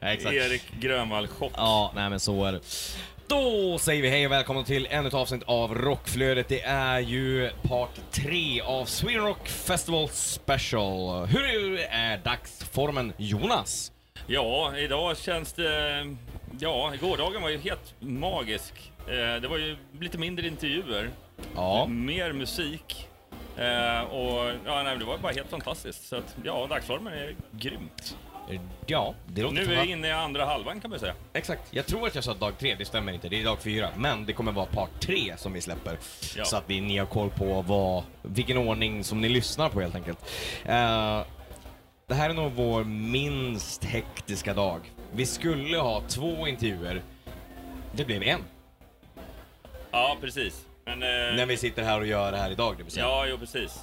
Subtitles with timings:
[0.00, 0.34] Ja, exakt.
[0.34, 1.52] Erik Grönvall chock.
[1.56, 2.60] Ja, nej men så är det.
[3.26, 6.48] Då säger vi hej och välkomna till ännu ett avsnitt av Rockflödet.
[6.48, 11.26] Det är ju part 3 av Sweden Rock Festival Special.
[11.26, 13.92] Hur är dagsformen Jonas?
[14.26, 16.06] Ja, idag känns det...
[16.60, 18.72] Ja, gårdagen var ju helt magisk.
[19.08, 21.10] Eh, Det var ju lite mindre intervjuer,
[21.56, 23.08] Ja, mer musik.
[23.56, 26.08] Eh, och ja, nej, det var bara helt fantastiskt.
[26.08, 28.16] Så att, ja, dagsformen är grymt.
[28.86, 31.14] Ja det låter Nu är vi inne i andra halvan kan man säga.
[31.32, 31.62] Exakt.
[31.70, 33.28] Jag tror att jag sa dag tre, det stämmer inte.
[33.28, 33.88] Det är dag fyra.
[33.96, 35.98] Men det kommer vara part tre som vi släpper.
[36.36, 36.44] Ja.
[36.44, 39.94] Så att vi, ni har koll på vad, vilken ordning som ni lyssnar på helt
[39.94, 40.18] enkelt.
[40.64, 41.22] Eh,
[42.06, 44.80] det här är nog vår minst hektiska dag.
[45.12, 47.02] Vi skulle ha två intervjuer.
[47.92, 48.40] Det blev en.
[49.90, 50.64] Ja, precis.
[50.84, 53.06] Men, eh, När vi sitter här och gör det här idag, det vill säga.
[53.06, 53.80] Ja, jo precis.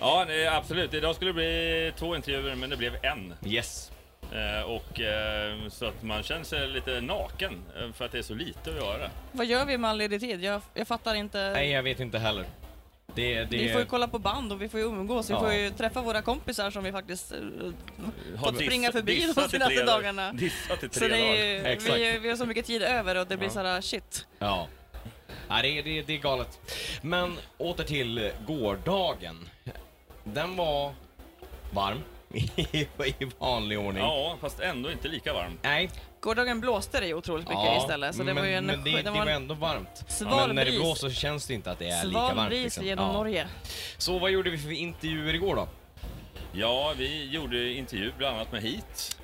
[0.00, 0.94] Ja, absolut.
[0.94, 3.34] Idag skulle det bli två intervjuer, men det blev en.
[3.44, 3.92] Yes.
[4.32, 8.22] Eh, och eh, så att man känner sig lite naken eh, för att det är
[8.22, 9.10] så lite att göra.
[9.32, 10.44] Vad gör vi med all ledig tid?
[10.44, 11.50] Jag, jag fattar inte.
[11.50, 12.44] Nej, jag vet inte heller.
[13.14, 13.56] Det, det...
[13.56, 15.30] Vi får ju kolla på band och vi får ju umgås.
[15.30, 15.40] Vi Ja.
[15.40, 17.32] får ju träffa våra kompisar som vi faktiskt
[18.36, 20.32] Har fått springa förbi de senaste dagarna.
[20.32, 21.34] Dissat i Så tre det dagar.
[21.34, 21.94] är, Exakt.
[21.96, 23.52] vi, vi har så mycket tid över och det blir Ja.
[23.54, 24.26] såhär shit.
[24.38, 24.68] Ja.
[25.48, 26.58] ja det, är- det, är- det är galet.
[27.02, 29.48] Men åter till gårdagen.
[30.24, 30.94] Den var
[31.72, 31.98] varm
[32.34, 34.02] i, i vanlig ordning.
[34.02, 35.58] Ja, fast ändå inte lika varm.
[35.62, 35.90] Nej,
[36.20, 38.14] Gårdagen blåste det ju otroligt mycket istället.
[38.14, 40.04] Så det men, var ju en, men det, det var en ändå varmt.
[40.08, 40.80] sval men när det bris.
[40.80, 42.48] blåser så känns det inte att det är lika sval varmt.
[42.48, 42.84] bris liksom.
[42.86, 43.12] genom Ja.
[43.12, 43.48] Norge.
[43.98, 45.68] Så vad gjorde vi för intervjuer igår då?
[46.52, 49.16] Ja, vi gjorde intervju bland annat med Heat.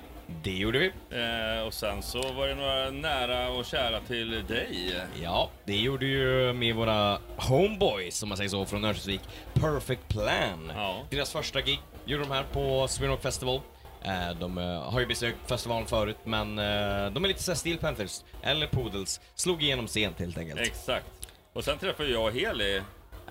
[0.43, 0.85] Det gjorde vi.
[1.11, 4.93] Eh, och sen så var det några nära och kära till dig.
[5.23, 9.21] Ja, det gjorde ju med våra homeboys, som man säger så, från Örnsköldsvik.
[9.53, 10.71] Perfect Plan.
[10.75, 11.03] Ja.
[11.09, 13.61] Deras första gig gjorde de här på Sweden Rock Festival.
[14.03, 17.77] Eh, De eh, har ju besökt festivalen förut, men eh, de är lite såhär Steel
[17.77, 19.21] Panthers, eller Poodles.
[19.35, 20.59] Slog igenom sent helt enkelt.
[20.61, 21.05] Exakt.
[21.53, 22.81] Och sen träffade jag Heli.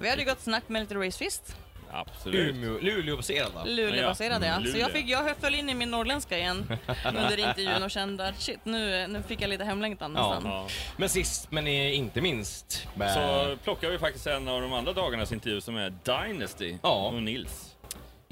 [0.01, 1.57] Vi hade ju gått snack med lite Race Fist.
[1.97, 2.55] Absolut.
[2.55, 3.65] Umeå, Luleå-baserad va?
[3.65, 4.73] Luleåbaserade ja.
[4.73, 6.67] Så jag, fick, jag föll in i min norrländska igen
[7.09, 10.43] under intervjun och kände att shit, nu, nu fick jag lite hemlängtan nästan.
[10.45, 10.67] Ja.
[10.97, 12.87] Men sist, men inte minst.
[13.01, 17.06] eh, Så plockar vi faktiskt en av de andra dagarnas intervju som är Dynasty Ja.
[17.06, 17.74] och Nils.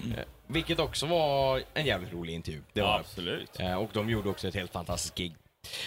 [0.02, 2.62] Eh, Vilket också var en jävligt rolig intervju.
[2.72, 3.00] Det var Ja, det.
[3.00, 3.60] absolut.
[3.60, 5.34] Eh, Och de gjorde också ett helt fantastiskt gig.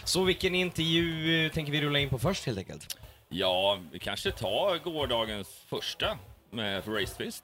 [0.03, 2.97] Så vilken intervju eh, tänker vi rulla in på först helt enkelt?
[3.29, 6.17] Ja, vi kanske tar gårdagens första
[6.49, 7.43] med Race Twist.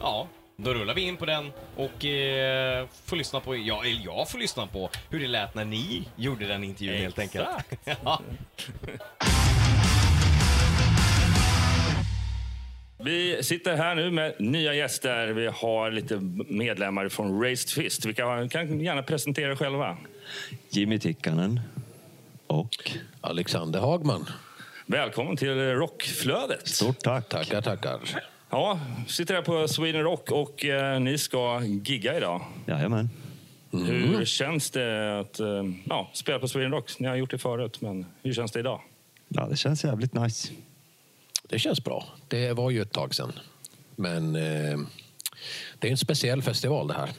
[0.00, 4.28] Ja, då rullar vi in på den och eh, får lyssna på, ja, eller jag
[4.30, 7.48] får lyssna på hur det lät när ni gjorde den intervjun helt enkelt.
[8.04, 8.20] ja.
[13.04, 15.28] Vi sitter här nu med nya gäster.
[15.28, 18.04] Vi har lite medlemmar från Race Twist.
[18.04, 19.96] Vi kan, kan gärna presentera er själva.
[20.70, 21.60] Jimmy Tikkanen
[22.46, 22.90] och
[23.20, 24.26] Alexander Hagman.
[24.86, 26.68] Välkommen till Rockflödet.
[26.68, 27.28] stort tack.
[27.28, 28.00] Tackar, tackar.
[28.50, 32.44] Ja, sitter här på Sweden Rock och eh, ni ska gigga idag.
[32.66, 33.10] Jajamän.
[33.70, 36.98] Hur känns det att eh, ja, spela på Sweden Rock?
[36.98, 38.80] Ni har gjort det förut, men hur känns det idag?
[39.28, 40.52] Ja, det känns jävligt nice.
[41.50, 42.06] Det känns bra.
[42.28, 43.32] Det var ju ett tag sedan.
[43.96, 44.78] Men eh,
[45.78, 47.10] det är en speciell festival det här.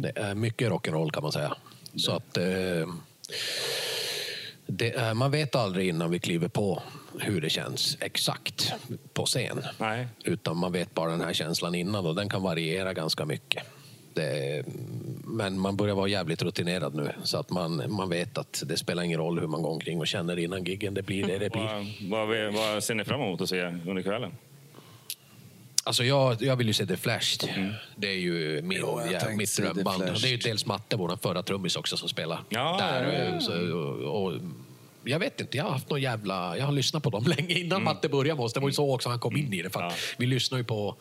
[0.00, 1.54] Det är mycket rock'n'roll kan man säga.
[1.96, 2.88] Så att eh,
[4.66, 6.82] det är, man vet aldrig innan vi kliver på
[7.20, 8.72] hur det känns exakt
[9.12, 9.62] på scen.
[9.78, 10.08] Nej.
[10.24, 13.62] Utan man vet bara den här känslan innan och den kan variera ganska mycket.
[14.14, 14.64] Det,
[15.24, 19.02] men man börjar vara jävligt rutinerad nu så att man, man vet att det spelar
[19.02, 20.94] ingen roll hur man går omkring och känner innan giggen.
[20.94, 22.08] Det blir det det blir.
[22.10, 24.32] Vad, vad, vad ser ni fram emot att se under kvällen?
[25.84, 27.46] Alltså jag, jag vill ju se The Flash.
[27.96, 30.02] Det är ju min, Jo, ja, mitt drömband.
[30.22, 33.12] Det är ju dels Matte, vår förra trummis också, som spelar Ja, där.
[33.12, 33.40] ja, ja.
[33.40, 34.32] Så, och, och,
[35.04, 36.58] jag vet inte, jag har haft någon jävla...
[36.58, 38.52] Jag har lyssnat på dem länge innan Matte började med oss.
[38.52, 39.70] Det var ju så också han kom in i det.
[39.70, 39.96] För att Ja.
[40.16, 40.96] Vi lyssnade ju på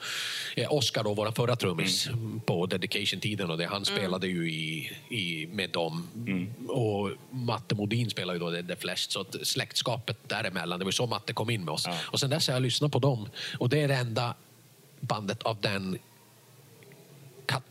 [0.55, 2.09] eh, Oscar, då, vår förra trummis,
[2.45, 3.51] på Dedication-tiden.
[3.51, 6.07] Och det, han spelade ju i, i, med dem.
[6.67, 9.09] Och Matte Modin spelade ju då The, Flash.
[9.09, 11.83] Så att släktskapet däremellan, det var ju så Matte kom in med oss.
[11.87, 11.95] Ja.
[12.01, 13.29] Och sen dess har jag lyssnat på dem.
[13.57, 14.35] Och det är det enda
[14.99, 15.97] bandet av den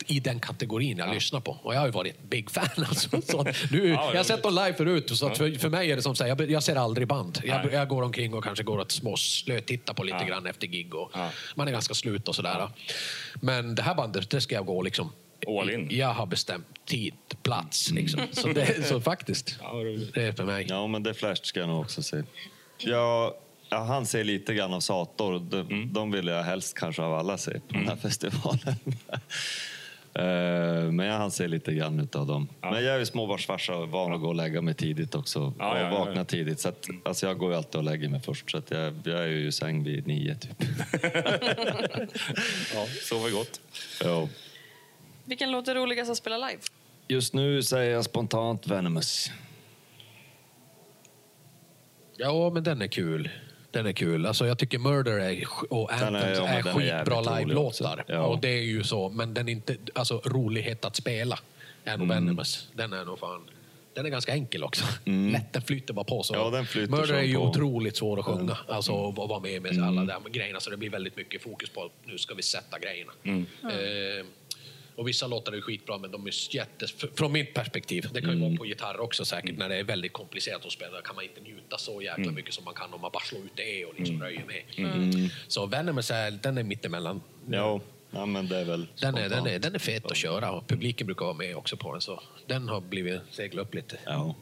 [0.07, 1.59] i den kategorin jag lyssnar på.
[1.63, 2.69] Och jag har ju varit big fan.
[2.89, 3.23] Alltså.
[3.23, 5.97] Så nu, Ja, jag har sett dem live förut, så att för, för mig är
[5.97, 7.39] det som här, jag, jag ser aldrig band.
[7.45, 10.27] Jag, jag går omkring och kanske går och småslötittar på lite Ja.
[10.27, 10.95] grann efter gig.
[10.95, 11.31] Och Ja.
[11.55, 12.69] Man är ganska slut och sådär.
[13.35, 15.13] Men det här bandet, det ska jag gå liksom...
[15.61, 15.87] All in.
[15.91, 17.91] Jag har bestämt tid, plats.
[17.91, 18.21] Liksom.
[18.33, 19.73] Så, det, så faktiskt, Ja,
[20.15, 20.67] det är för mig.
[20.69, 22.23] Ja, men det Flash ska jag nog också se.
[22.79, 23.35] Jag,
[23.71, 25.39] jag han ser lite grann av Sator.
[25.51, 25.93] De, Mm.
[25.93, 28.75] de vill jag helst kanske av alla se på den här festivalen.
[30.15, 30.25] Eh,
[30.93, 32.49] Men jag hann se lite grann utav dem.
[32.61, 35.41] Men jag är ju småbarnsfarsa och van att gå och lägga mig tidigt också.
[35.41, 36.25] Och Ja, ja, ja, vakna ja.
[36.25, 36.61] tidigt.
[36.61, 38.51] Så att, alltså jag går ju alltid och lägger mig först.
[38.51, 40.63] Så att jag, jag är ju i säng vid nio typ.
[42.75, 43.61] Ja, sover gott.
[44.05, 44.29] Ja.
[45.25, 46.61] Vilken låt är roligast att spela live?
[47.09, 49.31] Just nu säger jag spontant Venomous.
[52.17, 53.31] Ja, men den är kul.
[53.71, 54.27] Den är kul.
[54.27, 58.05] Alltså, jag tycker Murder är, och Den är- ja, men är, skitbra live-låtar.
[58.07, 58.21] Ja.
[58.23, 61.39] Och det är ju så, men den är inte, alltså rolighet att spela
[61.85, 62.25] är nog Mm.
[62.25, 62.69] Venomous.
[62.75, 63.41] Den är nog fan...
[63.95, 64.85] Den är ganska enkel också.
[65.05, 66.23] Lätt, den flyter bara på.
[66.23, 66.35] Så.
[66.35, 66.45] Mm.
[66.47, 67.41] Ja, den flyter Murder är ju på.
[67.41, 67.51] Mm.
[67.51, 68.59] otroligt svår att sjunga.
[68.69, 70.61] Alltså att vara med med alla de grejerna.
[70.61, 73.13] Så det blir väldigt mycket fokus på att nu ska vi sätta grejerna.
[73.23, 73.47] Mm.
[73.63, 74.27] Eh,
[74.99, 76.95] och vissa låtar är skitbra, men de är jättes...
[77.03, 78.49] f- Från mitt perspektiv, det kan ju Mm.
[78.49, 81.41] vara på gitarr också säkert, när det är väldigt komplicerat att spela kan man inte
[81.41, 82.35] njuta så jäkla Mm.
[82.35, 85.31] mycket som man kan om man bara slår ut det och liksom röjer med.
[85.49, 87.21] Så Venomous är, den är mittemellan.
[87.51, 87.81] Ja,
[88.11, 90.67] ja, men det är väl Den är, den, är, den är fet att köra och
[90.69, 92.01] publiken brukar vara med också på den.
[92.01, 93.99] Så den har blivit seglat upp lite.
[94.07, 94.35] Ja.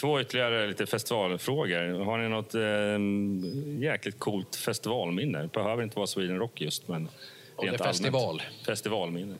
[0.00, 2.04] Två ytterligare lite festivalfrågor.
[2.04, 5.42] Har ni något eh, jäkligt coolt festivalminne?
[5.42, 7.08] Det behöver inte vara Sweden Rock just, men
[7.56, 8.28] Om det är festival?
[8.30, 8.66] allmänt.
[8.66, 9.34] Festivalminne.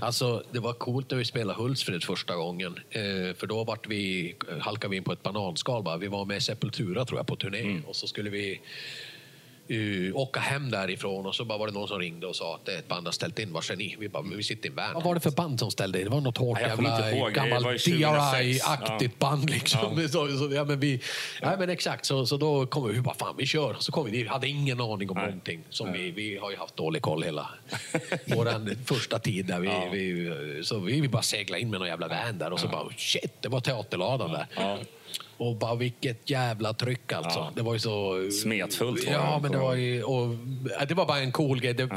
[0.00, 2.78] Alltså, det var coolt när vi spelade Hultsfred första gången.
[2.90, 5.82] Eh, för då vart vi, halkade vi in på ett bananskal.
[5.82, 5.96] Bara.
[5.96, 7.80] Vi var med Sepultura tror jag på turné.
[7.86, 8.60] Och så skulle vi
[9.70, 12.68] uh, åka hem därifrån och så bara var det någon som ringde och sa att
[12.68, 13.52] ett band har ställt in.
[13.52, 13.96] Var är ni?
[13.98, 14.94] Vi bara, men vi sitter i en van.
[14.94, 16.04] Vad var det för band som ställde in?
[16.04, 18.32] Det var något hårt kommer jävla gammalt var ju 2006.
[18.32, 19.50] DRI-aktigt band.
[19.50, 20.08] Liksom.
[20.08, 21.00] Så, så, ja, men vi,
[21.42, 23.76] nej, men exakt, så, så då kom vi, vi bara fan vi kör.
[23.78, 25.26] Så kom vi, vi hade ingen aning om Nej.
[25.26, 25.64] någonting.
[25.70, 27.48] Som vi, vi har ju haft dålig koll hela
[28.26, 29.46] vår första tid.
[29.46, 29.88] Där vi, Ja.
[29.92, 33.42] vi, så vi bara segla in med någon jävla van där och så bara shit,
[33.42, 34.46] det var teaterladan där.
[35.42, 35.48] Ja.
[35.48, 37.38] Och bara vilket jävla tryck alltså.
[37.38, 37.52] Ja.
[37.56, 38.30] Det var ju så...
[38.42, 39.42] Smetfullt var Ja, det.
[39.42, 40.02] men det var ju...
[40.02, 40.36] Och,
[40.78, 41.74] ja, det var bara en cool grej.
[41.74, 41.88] Det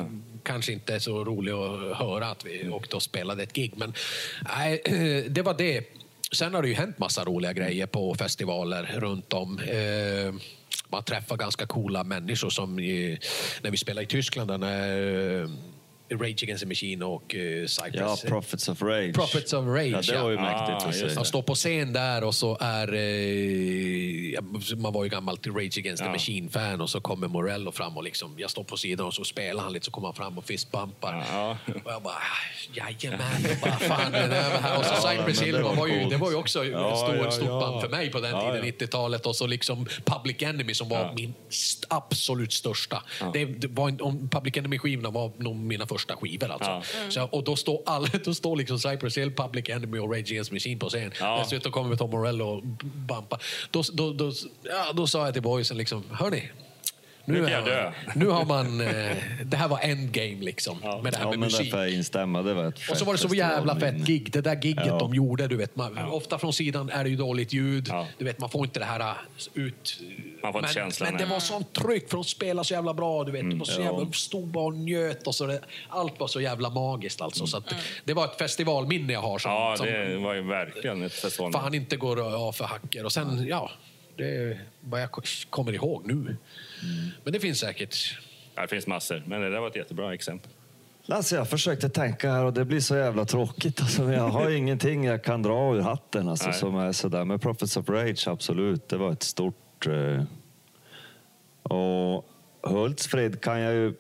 [0.44, 3.94] kanske inte så roligt att höra att vi åkte och spelade ett gig, men
[4.58, 4.82] nej,
[5.30, 5.84] det var det.
[6.32, 9.60] Sen har det ju hänt massa roliga grejer på festivaler runt om.
[9.60, 10.34] Eh,
[10.90, 12.76] man träffar ganska coola människor som
[13.62, 15.50] när vi spelade i Tyskland, när eh,
[16.22, 18.24] Rage Against the Machine och eh, Cypress.
[18.24, 19.14] ja, Prophets of Rage.
[19.14, 20.42] Prophets of Rage, Ja, det var ju ja.
[20.42, 21.16] mäktigt Ah, att se.
[21.16, 22.94] Han står på scen där och så är...
[22.94, 26.12] Eh, man var ju gammalt Rage Against the Ja.
[26.12, 29.64] Machine-fan och så kommer Morello fram och liksom, jag står på sidan och så spelar
[29.64, 31.26] han lite så kommer han fram och fistbumpar.
[31.32, 31.58] Ja.
[31.68, 33.20] Och jag bara, "Ah, jajamän,
[33.52, 34.78] och bara fan det där var här.
[34.80, 36.98] Och så Ja, Cypress Hill det var, var ju, det var ju också Ja, ett
[36.98, 37.60] stor, ja, stort ja.
[37.60, 38.86] band för mig på den Ja, tiden, ja.
[38.86, 39.26] 90-talet.
[39.26, 41.14] Och så liksom Public Enemy som var Ja.
[41.16, 43.04] min st- absolut största.
[43.34, 46.70] Det, det var en, om Public Enemy-skivorna var nog mina första skivor alltså.
[46.70, 47.10] Ja.
[47.10, 50.50] Så, och då står, alla, då står liksom Cypress Hill, Public Enemy och Rage Against
[50.50, 51.12] the Machine på scen.
[51.20, 51.40] Ja.
[51.44, 53.40] Dessutom kommer Tom Morello och bampa.
[53.72, 54.32] Då, då, då,
[54.64, 56.52] ja, då sa jag till boysen liksom, hörni.
[57.26, 57.92] Nu kan är- jag dö.
[58.16, 58.82] Nu har man...
[58.82, 60.78] Eh, det här var endgame liksom.
[61.04, 61.60] Med det här Ja, med men musik.
[61.72, 62.42] därför jag instämma.
[62.42, 64.32] Det var ett Och så var det så jävla fett gig.
[64.32, 64.98] Det där gigget Ja.
[65.00, 65.76] de gjorde, du vet.
[65.76, 67.86] Man, Ofta från sidan är det ju dåligt ljud.
[67.90, 68.08] Ja.
[68.18, 69.14] Du vet, man får inte det här äh,
[69.54, 70.00] ut...
[70.44, 72.94] Man får inte men, känslan, men det var sånt tryck, för de spelade så jävla
[72.94, 73.24] bra.
[73.24, 73.42] Du vet.
[73.42, 73.60] Mm.
[73.60, 73.86] De så Ja.
[73.86, 75.28] jävla, stod bara och njöt.
[75.28, 77.48] Och så det, allt var så jävla magiskt alltså.
[77.48, 81.04] Så att, Det var ett festivalminne jag har som, Ja, som det var ju verkligen
[81.04, 81.64] ett festivalminne.
[81.64, 83.06] fan inte går av för hacker.
[83.06, 83.72] Och sen, ja,
[84.18, 85.10] det är vad jag
[85.50, 86.38] kommer ihåg nu.
[87.24, 88.20] Men det finns säkert.
[88.56, 90.52] Ja, det finns massor, men det där var ett jättebra exempel.
[91.08, 93.82] Alltså jag försökte tänka här och det blir så jävla tråkigt.
[93.82, 96.60] Alltså, jag har ingenting jag kan dra ur hatten alltså, Nej.
[96.60, 97.26] som är sådär.
[97.26, 98.90] Men Prophets of Rage, absolut.
[98.90, 99.88] Det var ett stort...
[99.88, 100.24] Eh...
[101.64, 102.26] Och
[102.62, 103.94] Hultsfred kan jag ju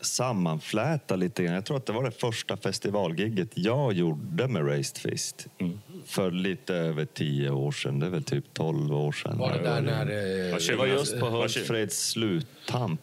[0.00, 1.54] sammanfläta lite grann.
[1.54, 5.46] Jag tror att det var det första festivalgigget jag gjorde med Raised Fist.
[5.58, 5.78] Mm.
[6.06, 8.00] För lite över tio år sedan.
[8.00, 9.38] Det är väl typ tolv år sedan.
[9.38, 10.00] Var det där när...
[10.52, 13.00] Eh, Det var just på Hultsfreds sluttamp.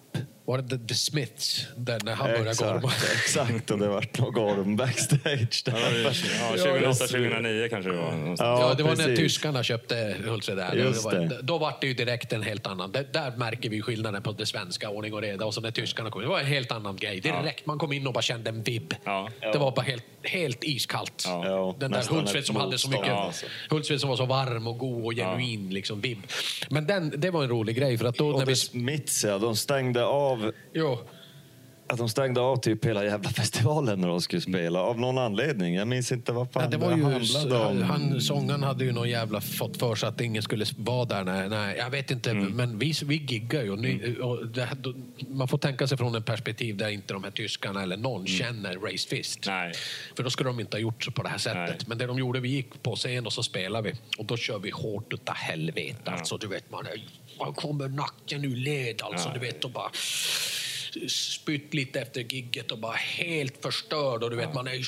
[0.48, 1.66] Var det The, Smiths?
[1.78, 2.92] Där när han började gorma?
[3.16, 5.64] Exakt, och det vart något gorm backstage.
[5.66, 6.04] Ja, Där.
[6.04, 8.12] ja, 2008, 2009 kanske det var.
[8.12, 8.60] någonstans.
[8.62, 10.74] Ja, det var när tyskarna köpte Hultsfred där.
[10.76, 11.42] Just det var, det.
[11.42, 12.92] Då var det ju direkt en helt annan.
[12.92, 15.46] Där, där märker vi skillnaden på det svenska, ordning och reda.
[15.46, 17.20] Och så när tyskarna kom, det var en helt annan grej.
[17.20, 18.94] Direkt, man kom in och bara kände en vibb.
[19.04, 19.30] Ja.
[19.54, 21.24] Det var bara helt, helt iskallt.
[21.28, 21.76] Ja.
[21.80, 23.46] Den där Hultsfred som hade så mycket, motstånd, alltså.
[23.70, 26.20] Hultsfred som var så varm och god och genuin liksom, vibb.
[26.70, 28.52] Men den, det var en rolig grej för att då Och när vi...
[28.52, 31.00] The Smiths, ja, de stängde av Jo,
[31.88, 34.80] att de stängde av typ hela jävla festivalen när de skulle spela.
[34.80, 35.76] Av någon anledning.
[35.76, 37.82] Jag minns inte vad fan Ja, det var ju, handlade om.
[37.82, 41.24] han, sångaren hade ju någon jävla fått för sig att ingen skulle vara där.
[41.24, 43.72] Nej, nej, jag vet inte, men vi, vi giggar ju.
[43.72, 44.70] Och ni, och det,
[45.28, 48.76] man får tänka sig från ett perspektiv där inte de här tyskarna eller någon känner
[48.76, 49.40] Race Fist.
[49.48, 49.74] Nej.
[50.16, 51.70] För då skulle de inte ha gjort så på det här sättet.
[51.70, 51.86] Nej.
[51.88, 53.96] Men det de gjorde, vi gick på scen och så spelade vi.
[54.18, 56.12] Och då kör vi hårt utav helvete.
[56.12, 56.86] Alltså, du vet, man,
[57.40, 59.02] man kommer nacken ur led.
[59.04, 59.90] Alltså, du vet, och bara
[61.08, 64.24] spytt lite efter gigget och bara helt förstörd.
[64.24, 64.84] Och du vet, man är ju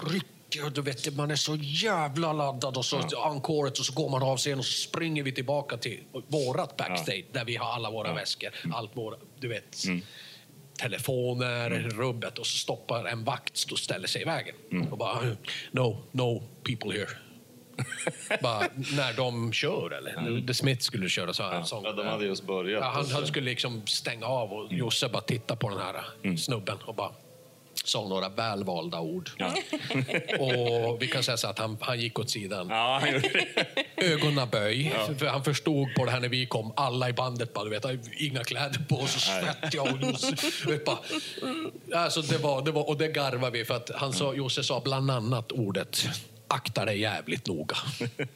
[0.00, 2.76] tryckig och du vet, man är så jävla laddad.
[2.76, 6.00] Och så encoret och så går man av scen och så springer vi tillbaka till
[6.28, 8.50] vårat backstage där vi har alla våra väskor.
[8.72, 9.76] Allt våra, du vet.
[10.80, 14.54] Telefoner, rubbet och så stoppar en vakt och ställer sig i vägen.
[14.90, 15.36] Och bara,
[15.70, 17.08] no, no people here.
[18.42, 20.46] bara, när de kör eller?
[20.46, 21.62] The Smith skulle köra så här.
[21.62, 21.84] sång.
[21.84, 22.82] Ja, de hade just börjat.
[22.82, 26.36] Ja, han, och han skulle liksom stänga av och Josse bara titta på den här
[26.36, 27.10] snubben och bara
[27.84, 29.30] sa några välvalda ord.
[30.38, 32.66] och vi kan säga så att han, han gick åt sidan.
[32.70, 33.22] Ja, han.
[34.12, 34.94] Ögonen böj.
[35.18, 37.84] För han förstod på det här när vi kom, alla i bandet bara, du vet,
[38.18, 40.36] inga kläder på och så svettiga och Josse,
[41.94, 44.80] alltså det var, det var, och det garvade vi för att han sa, Josse sa
[44.80, 46.08] bland annat ordet
[46.48, 47.76] akta dig jävligt noga.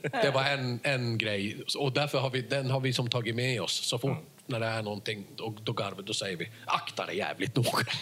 [0.03, 3.63] Det var en, en grej och därför har vi, den har vi som tagit med
[3.63, 3.73] oss.
[3.73, 7.57] Så fort när det är någonting, då, då garvar då säger vi akta dig jävligt
[7.57, 7.93] noga.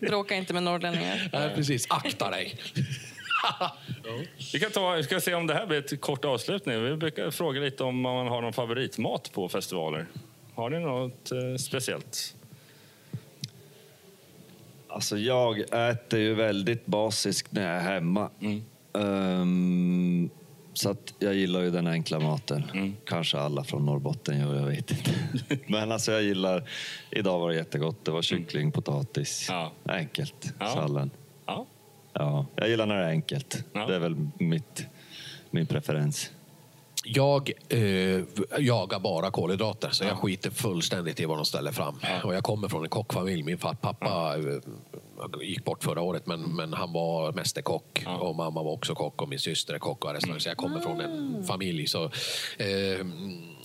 [0.00, 1.28] Bråka inte med norrlänningar.
[1.32, 2.54] Nej, precis, akta dig.
[4.52, 6.90] Vi kan ta, vi ska se om det här blir ett kort avslut nu.
[6.90, 10.06] Vi brukar fråga lite om man har någon favoritmat på festivaler.
[10.54, 12.34] Har ni något eh, speciellt?
[14.88, 18.30] Alltså jag äter ju väldigt basiskt när jag är hemma.
[18.98, 20.30] Ehm,
[20.74, 22.94] så att jag gillar ju den enkla maten.
[23.06, 25.10] Kanske alla från Norrbotten gör, jag vet inte.
[25.66, 26.68] Men alltså jag gillar...
[27.10, 28.04] Idag var det jättegott.
[28.04, 29.46] Det var kyckling, potatis.
[29.50, 29.72] Ja.
[29.84, 30.54] Enkelt.
[30.60, 30.66] Ja.
[30.66, 31.10] Sallad.
[31.46, 31.66] Ja.
[32.12, 33.64] Ja, jag gillar när det är enkelt.
[33.72, 33.86] Ja.
[33.86, 34.86] Det är väl mitt,
[35.50, 36.30] min preferens.
[37.04, 38.20] Jag eh,
[38.58, 41.98] jagar bara kolhydrater, så jag skiter fullständigt i vad de ställer fram.
[42.24, 43.42] Och jag kommer från en kockfamilj.
[43.42, 48.04] Min pappa eh, gick bort förra året, men, men han var mästerkock.
[48.20, 50.40] Och mamma var också kock och min syster är kock och restaurang.
[50.40, 51.86] Så jag kommer från en familj.
[51.86, 52.04] Så,
[52.58, 53.56] eh, mm,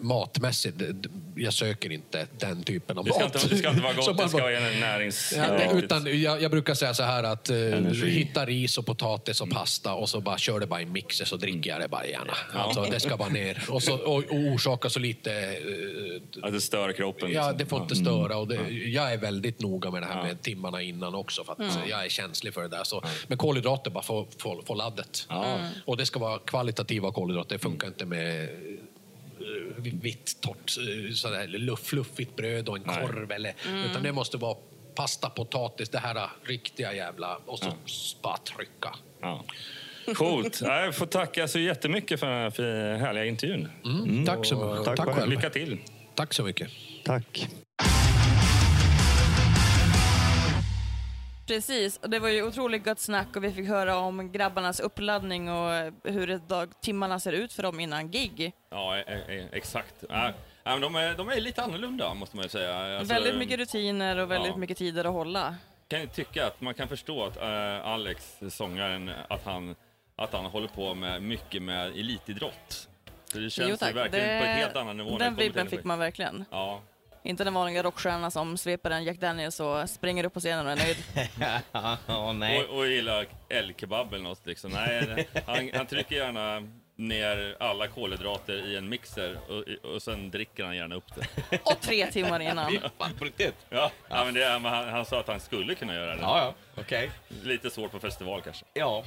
[0.00, 3.34] matmässigt, d- d- jag söker inte den typen av Det ska mat.
[3.34, 5.34] inte, det ska inte vara Så gott, det ska bara- vara närings...
[5.36, 8.08] Ja, utan jag, jag brukar säga så här att eh, Energi.
[8.10, 11.36] hitta ris och potatis och pasta och så bara kör det bara i mixer så
[11.36, 12.34] dricker jag det bara gärna.
[12.54, 13.64] Alltså, det ska bara ner.
[13.68, 15.32] Och, så, och, och orsaka så lite...
[15.32, 17.32] eh, Att det stör kroppen.
[17.32, 17.58] ja, liksom.
[17.58, 18.36] det får inte störa.
[18.36, 21.78] Och det, jag är väldigt noga med det här med timmarna innan också för att
[21.88, 22.84] jag är känslig för det där.
[22.84, 25.28] Så, Men kolhydrater bara får, får, får laddet.
[25.84, 27.54] Och det ska vara kvalitativa kolhydrater.
[27.54, 28.48] Det funkar inte med eh,
[29.76, 33.32] vitt, torrt, eh, sådär, luff, fluffigt bröd och en korv.
[33.32, 33.54] Eller,
[33.90, 34.56] Utan det måste vara
[34.94, 37.36] pasta, potatis, det här riktiga jävla...
[37.46, 37.72] Och så
[38.22, 38.94] bara trycka.
[39.20, 39.44] Ja.
[40.14, 40.60] Coolt.
[40.64, 43.68] Ja, Jag får tacka så jättemycket för den här härliga intervjun.
[43.84, 44.84] Mm, tack så mycket.
[44.84, 45.28] tack Tack.
[45.28, 45.78] Lycka till.
[46.14, 46.68] Tack så mycket.
[47.04, 47.48] Tack.
[51.46, 55.50] Precis, och det var ju otroligt gott snack och vi fick höra om grabbarnas uppladdning
[55.50, 58.52] och hur dag, timmarna ser ut för dem innan gig.
[58.70, 60.04] Ja, e- e- exakt.
[60.08, 60.32] Ja,
[60.64, 62.98] ja, men de, är, de är lite annorlunda, måste man ju säga.
[62.98, 64.56] Alltså, väldigt mycket rutiner och väldigt ja.
[64.56, 65.56] mycket tider att hålla.
[65.88, 69.74] kan ju tycka att man kan förstå att eh, Alex, sångaren, att han,
[70.16, 72.88] att han håller på med mycket med elitidrott.
[73.24, 75.18] Så det känns Jo ju tack, verkligen på en helt annan nivå.
[75.18, 76.44] det den vibben fick man verkligen.
[76.50, 76.82] Ja.
[77.26, 80.72] Inte den vanliga rockstjärnan som sveper en Jack Daniels och springer upp på scenen och
[80.72, 80.96] är nöjd.
[82.06, 82.64] Ja, nej.
[82.64, 84.70] Och, och gillar älgkebab eller något liksom.
[84.70, 86.62] Nej, han, han trycker gärna
[86.96, 91.58] ner alla kolhydrater i en mixer och, och sen dricker han gärna upp det.
[91.62, 92.78] Och tre timmar innan.
[92.98, 93.54] Fan, på riktigt?
[93.68, 96.22] Ja, ja men det, han, han sa att han skulle kunna göra det.
[96.22, 96.82] Ja, ja.
[96.82, 97.10] Okej.
[97.42, 98.64] Lite svårt på festival kanske.
[98.74, 99.04] Ja.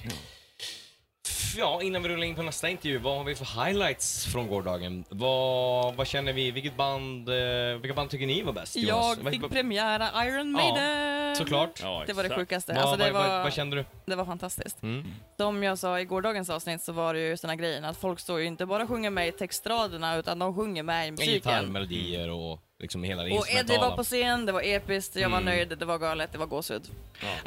[1.57, 5.03] Ja, innan vi rullar in på nästa intervju, vad har vi för highlights från gårdagen?
[5.09, 6.51] Vad, vad känner vi?
[6.51, 7.35] Vilket band, eh,
[7.81, 8.75] vilka band tycker ni var bäst?
[8.77, 9.17] Jonas?
[9.23, 10.43] Jag fick premiära Iron Ja,
[10.73, 11.35] Maiden.
[11.35, 11.79] Såklart.
[11.81, 12.73] Ja, Det var det sjukaste.
[12.73, 13.85] Vad, Alltså, det, vad, vad, var, vad kände du?
[14.05, 14.83] det var fantastiskt.
[14.83, 15.05] Mm.
[15.37, 18.39] Som jag sa i gårdagens avsnitt så var det ju såna grejen att folk står
[18.39, 21.33] ju inte bara och sjunger med i textraderna utan de sjunger med i musiken.
[21.33, 25.37] Gitarrmelodier och liksom hela det Och Eddie var på scen, det var episkt, jag var
[25.37, 25.55] Mm.
[25.55, 26.81] nöjd, det var galet, det var gåshud.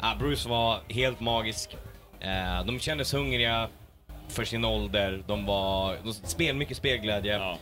[0.01, 1.77] Ja, Bruce var helt magisk.
[2.23, 3.69] Eh, de kändes hungriga
[4.27, 5.23] för sin ålder.
[5.27, 5.97] De var...
[6.03, 7.33] De spel, mycket spelglädje.
[7.33, 7.57] Ja.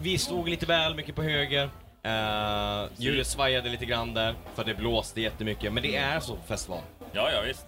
[0.00, 1.70] Vi stod lite väl mycket på höger.
[2.06, 5.72] Uh, ljudet svajade lite grann där, för det blåste jättemycket.
[5.72, 6.80] Men det är så festival.
[7.12, 7.66] Ja, ja visst.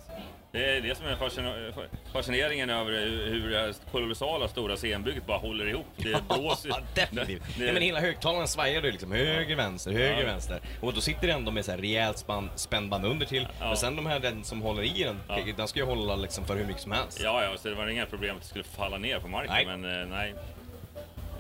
[0.53, 1.73] Det Det är det som är fascina-
[2.13, 2.93] fascineringen över
[3.31, 5.87] hur det här kolossala stora scenbygget bara håller ihop.
[5.97, 6.69] Det blåser.
[6.69, 7.43] Ja, definitivt.
[7.59, 10.27] Det- Ja, men hela högtalaren svajar ju liksom höger, vänster, höger, Ja.
[10.27, 10.61] vänster.
[10.81, 13.49] Och då sitter det ändå med så här rejält spann, spännband under till.
[13.61, 13.67] Ja.
[13.67, 15.39] Men sen de här, den som håller i den, Ja.
[15.57, 17.21] den ska ju hålla liksom för hur mycket som helst.
[17.25, 19.67] Ja, ja, så det var inga problem att det skulle falla ner på marken, Nej.
[19.67, 20.35] men eh, nej.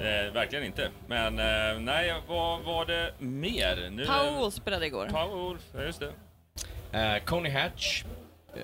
[0.00, 0.90] Eh, verkligen inte.
[1.06, 3.88] Men eh, nej, vad var det mer?
[3.90, 5.08] Nu, Powell spelade igår.
[5.12, 6.12] Ja, just det.
[6.98, 8.02] Eh, Coney Hatch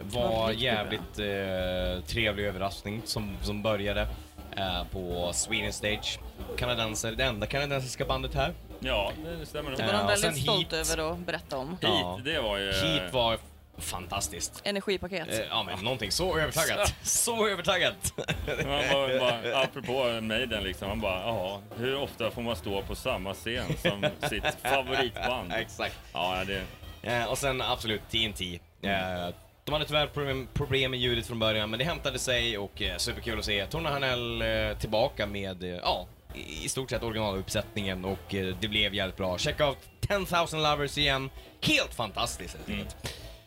[0.03, 4.09] Var var jävligt eh, trevlig överraskning som, som började
[4.57, 6.19] eh, på Sweden Stage.
[6.57, 8.55] Kanadenser, det enda kanadensiska bandet här.
[8.81, 9.79] Ja, det stämmer nog.
[9.79, 10.91] Det var de väldigt sen stolt Heat.
[10.91, 11.77] över att berätta om.
[11.81, 11.89] Ja.
[11.89, 12.73] Heat, det var ju...
[12.73, 13.39] Heat var
[13.79, 14.63] fantastiskt.
[14.65, 15.29] Energipaket.
[15.29, 16.95] Eh, ja men någonting så övertaggat.
[17.03, 18.13] så övertaggat.
[18.47, 22.95] Man bara, bara, apropå Maiden, liksom, man bara, jaha, hur ofta får man stå på
[22.95, 25.53] samma scen som sitt favoritband?
[25.53, 25.99] Exakt.
[26.13, 26.63] Ja, det...
[27.03, 28.61] Eh, och sen absolut TNT.
[28.83, 32.83] Eh, de hade tyvärr problem, problem med ljudet från början, men det hämtade sig och
[32.83, 38.05] eh, superkul att se Tony Harnell eh, tillbaka med, eh, ja, i stort sett originaluppsättningen
[38.05, 39.39] och eh, det blev jävligt bra.
[39.39, 41.31] Check out 10,000 Lovers igen.
[41.61, 42.97] Helt fantastiskt helt enkelt.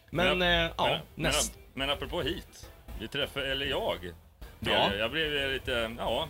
[0.09, 0.47] Men, eh,
[0.77, 1.53] ja, men, näst...
[1.73, 2.69] men, men apropå hit,
[2.99, 3.97] vi träffade, eller jag,
[4.59, 4.95] Ja.
[4.95, 6.27] jag blev lite, ja,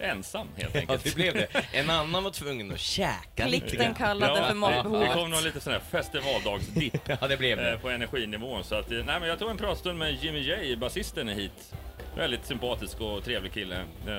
[0.00, 1.04] ensam helt Ja, enkelt.
[1.04, 1.46] det blev det.
[1.72, 5.12] En annan var tvungen att käka lite Plikten kallade för det, det matbehovet.
[5.12, 7.78] kom någon lite sån här festivaldagsdipp Ja, det blev eh, det.
[7.78, 8.64] på energinivån.
[8.64, 11.74] Så att, eh, nej, men jag tog en pratstund med Jimmy J, basisten i hit.
[12.16, 13.76] Väldigt sympatisk och trevlig kille.
[14.06, 14.12] Eh,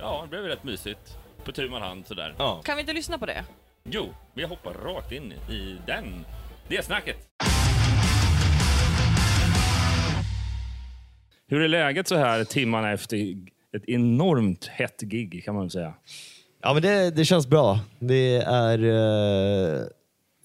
[0.00, 1.18] ja, det blev rätt mysigt.
[1.44, 2.34] På tu man hand sådär.
[2.38, 2.62] Ja.
[2.64, 3.44] Kan vi inte lyssna på det?
[3.84, 6.26] Jo, vi hoppar rakt in i den.
[6.68, 7.16] Det snacket.
[11.48, 13.16] Hur är läget så här timmarna efter
[13.76, 15.94] ett enormt hett gig kan man väl säga?
[16.62, 17.80] Ja, men det, det känns bra.
[17.98, 18.78] Det är...
[18.84, 19.86] Uh,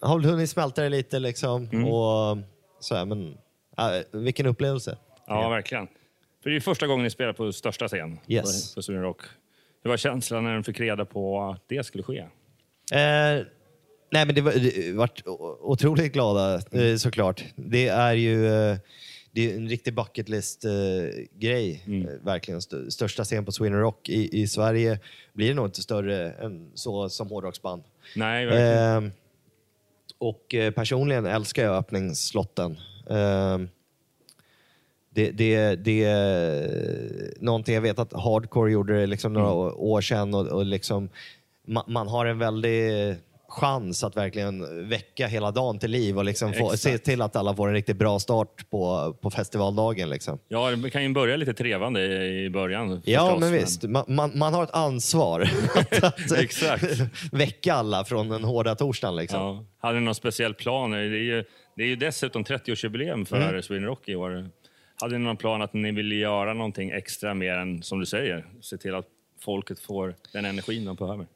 [0.02, 1.70] har väl hunnit smälta det lite liksom.
[1.74, 1.88] Mm.
[1.88, 2.38] Och
[2.80, 3.38] så här, men
[3.78, 4.98] ja, vilken upplevelse.
[5.28, 5.88] Ja, verkligen.
[6.44, 8.74] För det är första gången ni spelar på största scen Yes.
[8.74, 9.22] på, på Sweden Rock.
[9.84, 12.18] Hur var känslan när ni fick reda på att det skulle ske?
[12.20, 12.28] Eh,
[14.12, 17.44] nej, men det var, det vart o- otroligt glada eh, såklart.
[17.56, 18.78] Det är ju eh,
[19.38, 21.84] det är en riktig bucket list-grej.
[21.88, 22.08] Mm.
[22.08, 22.58] Eh, verkligen.
[22.58, 25.00] St- största scen på Sweden Rock i, i Sverige
[25.34, 27.84] blir nog inte större än så som hårdrocksband.
[28.16, 29.06] Nej, verkligen.
[29.06, 29.12] Eh,
[30.18, 32.78] och eh, personligen älskar jag öppningsslotten.
[33.10, 33.58] Eh,
[35.10, 39.74] det, det, det är någonting jag vet att Hardcore gjorde det liksom några Mm.
[39.80, 41.10] år sedan och, och liksom,
[41.66, 43.16] ma, man har en väldig
[43.48, 47.56] chans att verkligen väcka hela dagen till liv och liksom få, se till att alla
[47.56, 50.10] får en riktigt bra start på, på festivaldagen.
[50.10, 50.40] Liksom.
[50.48, 53.02] Ja, det kan ju börja lite trevande i i början.
[53.06, 53.84] Ja, men visst.
[53.84, 55.42] Man, man, man har ett ansvar
[55.76, 56.84] att, att Exakt.
[57.32, 59.16] väcka alla från den hårda torsdagen.
[59.16, 59.40] Liksom.
[59.40, 59.66] Ja.
[59.80, 60.92] Hade ni någon speciell plan?
[60.92, 61.44] Det är ju,
[61.76, 63.62] det är ju dessutom 30-årsjubileum för Mm.
[63.62, 64.50] Sweden Rock i år.
[65.02, 68.46] Hade ni någon plan att ni ville göra någonting extra mer än, som du säger,
[68.62, 69.06] se till att
[69.42, 71.28] folket får den energin de behöver?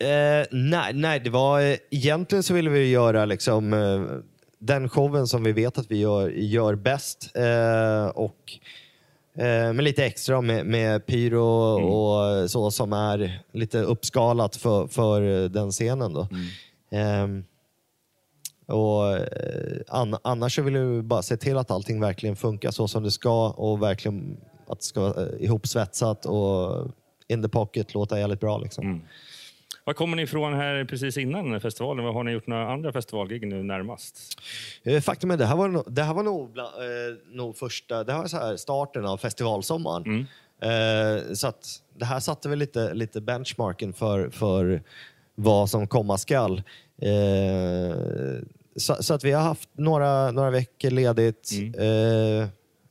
[0.00, 1.60] Eh, nej, nej, det var...
[1.60, 4.02] Eh, egentligen så ville vi göra liksom, eh,
[4.58, 7.30] den showen som vi vet att vi gör, gör bäst.
[7.34, 8.58] Eh, och
[9.34, 11.44] eh, med lite extra med, med pyro
[11.82, 16.12] och så som är lite uppskalat för, för den scenen.
[16.12, 16.28] Då.
[16.90, 17.44] Ehm,
[18.66, 19.18] och,
[19.88, 23.50] an, annars vill vi bara se till att allting verkligen funkar så som det ska
[23.50, 24.36] och verkligen
[24.68, 26.90] att det ska vara ihopsvetsat och
[27.28, 28.58] in the pocket låta jävligt bra.
[28.58, 28.84] Liksom.
[29.90, 32.04] Var kommer ni ifrån här precis innan festivalen?
[32.04, 34.18] Har ni gjort några andra festivalgig nu närmast?
[34.82, 38.04] Eh, Faktum är det här var, nog- det här var nog, bla, eh, nog första,
[38.04, 40.26] det här var så här starten av festivalsommaren.
[40.62, 41.66] Eh, så att
[41.98, 44.82] det här satte väl lite, lite benchmarken för, för
[45.34, 46.62] vad som komma skall.
[47.02, 47.94] Eh,
[48.76, 51.50] så, så att vi har haft några, några veckor ledigt.
[51.78, 52.48] Eh,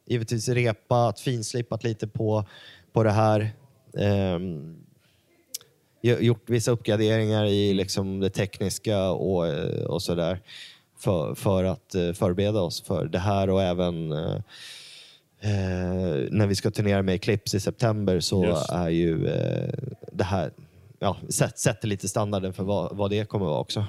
[0.08, 2.46] givetvis repat, finslipat lite på,
[2.94, 3.50] på det här.
[6.02, 10.40] Gj- gjort vissa uppgraderingar i liksom det tekniska och, eh, och sådär
[10.98, 14.36] för, för att eh, förbereda oss för det här och även eh,
[15.40, 18.70] eh, när vi ska turnera med Eclipse i september så Just.
[18.72, 19.74] är ju eh,
[20.12, 20.52] det här,
[21.00, 23.86] ja, sätt, sätter lite standarden för vad, vad det kommer vara också.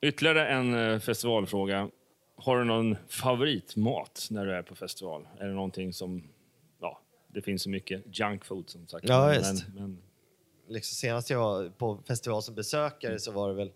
[0.00, 1.88] Ytterligare en festivalfråga.
[2.36, 5.26] Har du någon favoritmat när du är på festival?
[5.38, 6.22] Är det någonting som...
[6.80, 7.00] Ja,
[7.34, 9.08] det finns så mycket junk food som sagt.
[9.08, 9.98] Ja, men, men,
[10.68, 13.72] liksom senast jag var på festival som besökare så var det väl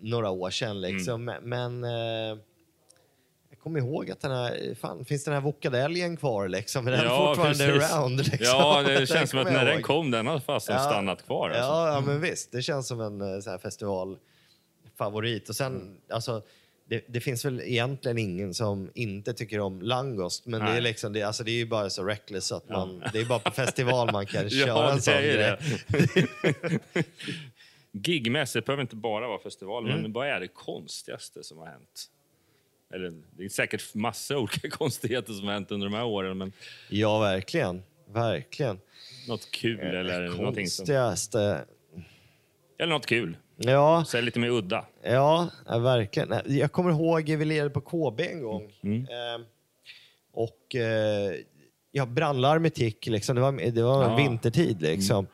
[0.00, 0.80] några år sedan.
[0.80, 1.28] Liksom.
[1.28, 1.44] Mm.
[1.44, 2.38] Men, eh,
[3.50, 6.84] jag kommer ihåg att den här, fan, finns den här vokadäljen kvar liksom?
[6.84, 7.92] Den är fortfarande precis.
[7.92, 8.16] around.
[8.18, 8.46] Liksom.
[8.46, 10.78] Ja, det känns som att när den kom, den har fast Ja.
[10.78, 11.48] stannat kvar.
[11.50, 11.62] Alltså.
[11.62, 12.52] Ja, ja, men visst.
[12.52, 15.48] Det känns som en eh, så här festivalfavorit.
[15.48, 16.42] Och sen, alltså,
[16.92, 21.12] det, det finns väl egentligen ingen som inte tycker om langost, men det är, liksom,
[21.12, 24.12] det, alltså det är ju bara så reckless att man, det är bara på festival
[24.12, 27.04] man kan Ja, köra en det sån grej.
[27.92, 30.02] Gigmässigt behöver inte bara vara festival, Mm.
[30.02, 32.04] men vad är det konstigaste som har hänt?
[32.94, 36.52] Eller, det är säkert massa olika konstigheter som har hänt under de här åren, men
[36.88, 37.82] Ja, verkligen.
[38.12, 38.80] Verkligen.
[39.28, 40.82] något kul eller någonting som...
[40.82, 41.64] Konstigaste...
[42.78, 43.36] Eller något kul.
[43.56, 44.84] Ja, Så lite mer udda.
[45.02, 46.34] ja, verkligen.
[46.46, 48.72] Jag kommer ihåg, vi lirade på KB en gång.
[48.82, 49.00] Mm.
[49.02, 49.46] Eh,
[50.32, 51.32] och eh,
[51.92, 53.36] ja, brandlarmet gick, liksom.
[53.36, 54.16] det var, det var Ja.
[54.16, 54.82] vintertid.
[54.82, 55.26] Liksom.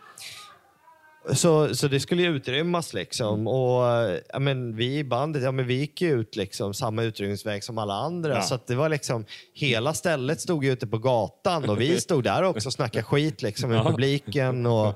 [1.33, 2.95] Så, så det skulle ju utrymmas.
[2.95, 3.47] Liksom.
[3.49, 7.03] Och, eh, ja, men vi i bandet ja, men vi gick ju ut liksom, samma
[7.03, 8.35] utrymningsväg som alla andra.
[8.35, 8.43] Ja.
[8.43, 12.25] Så att det var liksom, hela stället stod ju ute på gatan och vi stod
[12.25, 14.67] där också och snackade skit liksom, med publiken.
[14.67, 14.95] Och,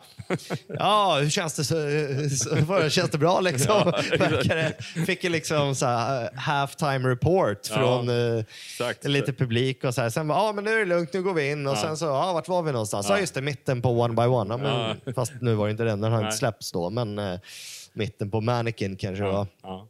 [0.67, 1.65] ja, hur känns det?
[1.65, 1.75] Så,
[2.67, 3.41] så, känns det bra?
[3.41, 3.93] Liksom?
[4.43, 4.83] Det?
[5.07, 8.45] Fick ju liksom så här, eh, halftime report Ja, från eh,
[9.03, 9.85] lite publik.
[9.85, 10.11] och så här.
[10.11, 11.67] Sen bara, ja men nu är det lugnt, nu går vi in.
[11.67, 13.07] Och sen så, ja vart var vi någonstans?
[13.09, 14.55] Ja, just det, mitten på One by One.
[14.55, 16.39] Ja, men, Fast nu var det inte den, den inte Nej.
[16.39, 16.91] släppts då.
[16.91, 17.39] Men eh,
[17.93, 19.47] mitten på Mannequin kanske var.
[19.63, 19.89] Ja.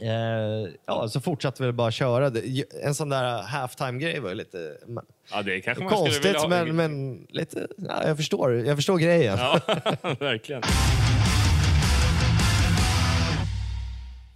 [0.00, 2.30] Eh, ja, så fortsatte vi bara köra.
[2.30, 4.76] Det- En sån där halftime-grej var ju lite
[5.32, 6.48] ja, det kanske man skulle konstigt, vilja ha.
[6.48, 9.38] men, men lite, ja, jag, förstår, jag förstår grejen.
[9.38, 9.60] Ja,
[10.20, 10.62] verkligen.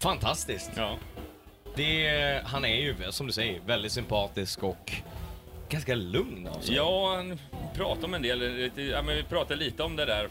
[0.00, 0.70] Fantastiskt.
[0.76, 0.96] Ja.
[1.76, 4.92] Det, han är ju, som du säger, väldigt sympatisk och
[5.68, 6.48] ganska lugn.
[6.54, 6.72] Alltså.
[6.72, 7.38] Ja, han
[7.74, 8.70] pratar om en del.
[8.76, 10.28] Ja, men vi pratade lite om det där.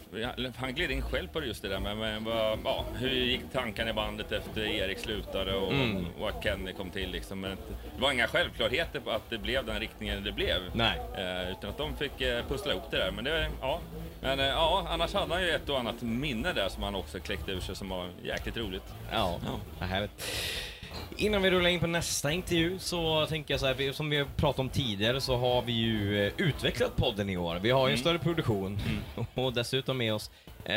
[0.57, 2.23] Han gled in själv på just det där med, med
[2.63, 6.05] ja, hur gick tankarna i bandet efter Erik slutade och, Mm.
[6.19, 7.11] och att Kenny kom till.
[7.11, 7.39] Liksom.
[7.39, 7.51] Men
[7.95, 10.57] det var inga självklarheter på att det blev den riktningen det blev.
[10.73, 10.99] Nej.
[11.17, 13.11] Eh, utan att de fick eh, pussla ihop det där.
[13.11, 13.79] Men, det, ja.
[14.21, 17.19] Men eh, ja, annars hade han ju ett och annat minne där som han också
[17.19, 18.83] kläckte ur sig som var jäkligt roligt.
[19.11, 19.39] Ja,
[19.79, 20.11] vad härligt.
[21.17, 24.25] Innan vi rullar in på nästa intervju så tänker jag så här, som vi har
[24.25, 27.59] pratat om tidigare så har vi ju eh, utvecklat podden i år.
[27.61, 28.79] Vi har ju en större produktion
[29.33, 30.31] och dessutom med oss,
[30.65, 30.75] eh,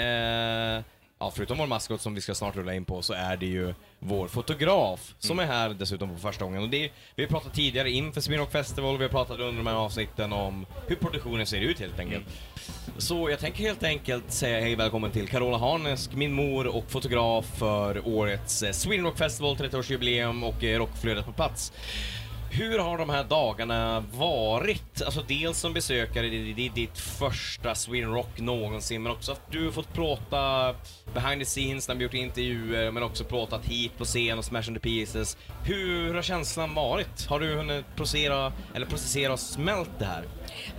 [1.18, 3.74] ja förutom vår maskot som vi ska snart rulla in på så är det ju
[3.98, 6.62] vår fotograf som är här dessutom på första gången.
[6.62, 9.74] Och det, vi har pratat tidigare inför Rock Festival, vi har pratat under de här
[9.74, 12.24] avsnitten om hur produktionen ser ut helt enkelt.
[12.98, 17.58] Så jag tänker helt enkelt säga hej välkommen till Carola Harnesk, min mor och fotograf
[17.58, 21.72] för årets eh, Sweden Rock Festival 30-årsjubileum och eh, rockflödet på plats.
[22.50, 25.02] Hur har de här dagarna varit?
[25.02, 29.52] Alltså dels som besökare, det det är ditt första Sweden Rock någonsin, men också att
[29.52, 30.74] du har fått prata
[31.14, 34.62] behind the scenes när vi gjort intervjuer, men också pratat hit på scen och Smash
[34.62, 35.36] the Pieces.
[35.64, 37.26] Hur har känslan varit?
[37.26, 40.24] Har du hunnit processera, eller processera och smält det här?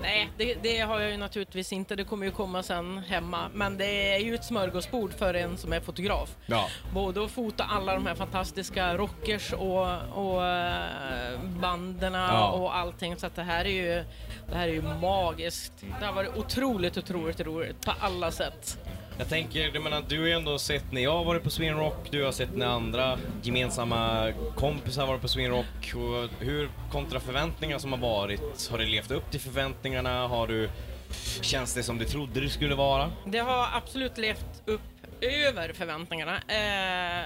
[0.02, 1.96] Nej, det, det har jag ju naturligtvis inte.
[1.96, 3.50] Det kommer ju komma sen hemma.
[3.54, 6.36] Men det är ju ett smörgåsbord för en som är fotograf.
[6.46, 6.68] Ja.
[6.94, 12.50] Både att fota alla de här fantastiska rockers och, och eh, banderna Ja.
[12.52, 13.16] och allting.
[13.18, 14.04] Så att det här är ju,
[14.50, 15.74] det här är ju magiskt.
[16.00, 18.78] Det har varit otroligt, otroligt roligt på alla sätt.
[19.20, 21.78] Jag tänker, du menar, du har ju ändå sett när jag har varit på Sweden
[21.78, 25.94] Rock, du har sett när andra gemensamma kompisar har varit på Sweden Rock.
[26.40, 30.28] Hur kontra förväntningar som har varit, har det levt upp till förväntningarna?
[30.28, 30.70] Har du,
[31.42, 33.12] känns det som du trodde det skulle vara?
[33.26, 34.82] Det har absolut levt upp
[35.22, 36.38] över förväntningarna.
[36.48, 37.26] Eh,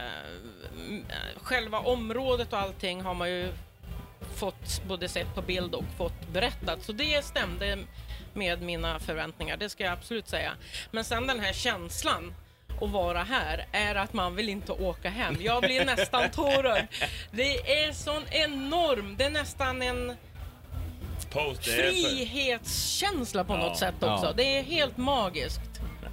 [1.41, 3.49] själva området och allting har man ju
[4.36, 6.84] fått både sett på bild och fått berättat.
[6.84, 7.77] Så det stämde
[8.36, 10.52] med mina förväntningar, det ska jag absolut säga.
[10.91, 12.34] Men sen den här känslan
[12.82, 15.36] att vara här är att man vill inte åka hem.
[15.39, 16.88] Jag blir nästan tårögd.
[17.32, 20.15] Det är sån enorm, det är nästan en
[21.32, 24.26] Post, frihetskänsla på Ja, något sätt också.
[24.26, 24.34] ja.
[24.36, 25.62] Det är helt magiskt.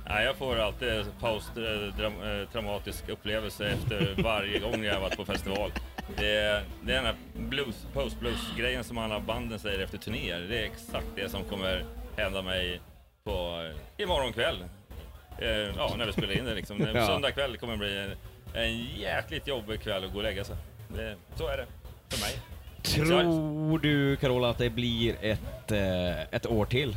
[0.08, 5.72] Nej, jag får alltid post-traumatisk upplevelse efter varje gång jag har varit på festival.
[6.16, 10.40] Det är, det är den här blues, post-blues-grejen som alla banden säger efter turnéer.
[10.40, 11.84] Det är exakt det som kommer
[12.16, 12.80] hända mig
[13.24, 14.64] på eh, imorgon kväll.
[15.38, 16.80] Eh, ja, när vi spelar in det liksom.
[16.94, 17.06] Ja.
[17.06, 18.12] Söndag kväll kommer bli en,
[18.54, 20.56] en jäkligt jobbig kväll att gå och lägga sig.
[20.88, 21.66] Det, så är det
[22.08, 22.40] för mig.
[22.82, 26.96] Tror du, Carola, att det blir ett, eh, ett år till?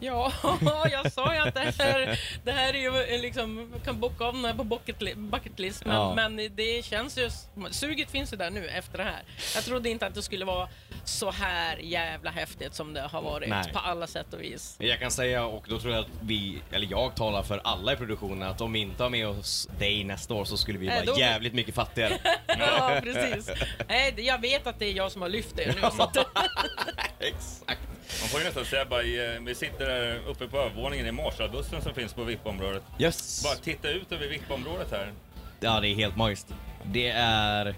[0.00, 0.32] Ja,
[0.92, 4.44] jag sa ju att det här, det här är ju liksom, kan bocka av den
[4.44, 6.14] här på bucket, li- bucket list, men, Ja.
[6.14, 7.30] men det känns ju,
[7.70, 9.22] suget finns ju där nu efter det här.
[9.54, 10.68] Jag trodde inte att det skulle vara
[11.04, 13.72] så här jävla häftigt som det har varit Nej.
[13.72, 14.76] på alla sätt och vis.
[14.78, 17.96] Jag kan säga, och då tror jag att vi, eller jag talar för alla i
[17.96, 20.94] produktionen, att om vi inte har med oss dig nästa år så skulle vi Äh,
[20.94, 22.18] vara då- jävligt mycket fattigare.
[22.58, 23.50] Ja, precis.
[23.88, 25.82] Nej, jag vet att det är jag som har lyft det nu.
[25.86, 26.16] Att,
[27.18, 27.79] Exakt.
[28.20, 31.82] Man får ju nästan säga bara, eh, vi sitter där uppe på övervåningen i Marshallbussen
[31.82, 32.82] som finns på VIP-området.
[32.98, 33.42] Yes.
[33.44, 35.12] Bara titta ut över VIP-området här.
[35.60, 36.46] Ja, det är helt magiskt.
[36.84, 37.64] Det är...
[37.64, 37.74] Det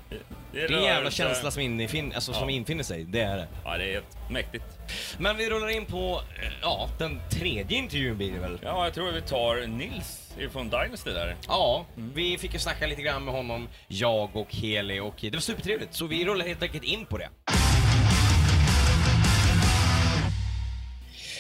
[0.52, 2.56] Det är en jävla känsla som, infin, alltså, som Ja.
[2.56, 3.46] infinner sig, det är det.
[3.64, 4.64] Ja, det är helt mäktigt.
[5.18, 8.58] Men vi rullar in på, eh, ja, den tredje intervjun blir det väl?
[8.62, 11.36] Ja, jag tror vi tar Nils ifrån Dynasty där.
[11.48, 15.40] Ja, vi fick ju snacka lite grann med honom, jag och Heli, och det var
[15.40, 15.94] supertrevligt.
[15.94, 17.28] Så vi rullar helt enkelt in på det.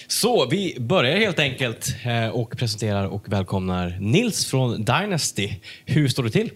[0.06, 5.50] Så vi börjar helt enkelt eh, och presenterar och välkomnar Nils från Dynasty.
[5.86, 6.50] Hur står det till?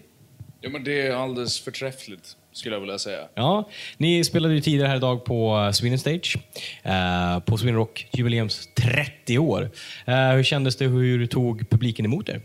[0.61, 3.27] Ja, men det är alldeles förträffligt, skulle jag vilja säga.
[3.35, 6.37] Ja, ni spelade ju tidigare här idag på eh, Sweden Stage,
[6.83, 9.69] eh, på Sweden Rock jubileums 30 år.
[10.05, 10.85] Eh, hur kändes det?
[10.85, 12.41] Hur tog publiken emot er?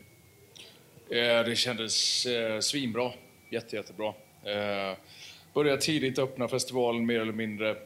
[1.10, 2.26] Eh, Det kändes
[2.60, 3.10] svinbra.
[3.50, 4.12] Jätte, jättebra.
[5.54, 7.76] Började tidigt öppna festivalen mer eller mindre.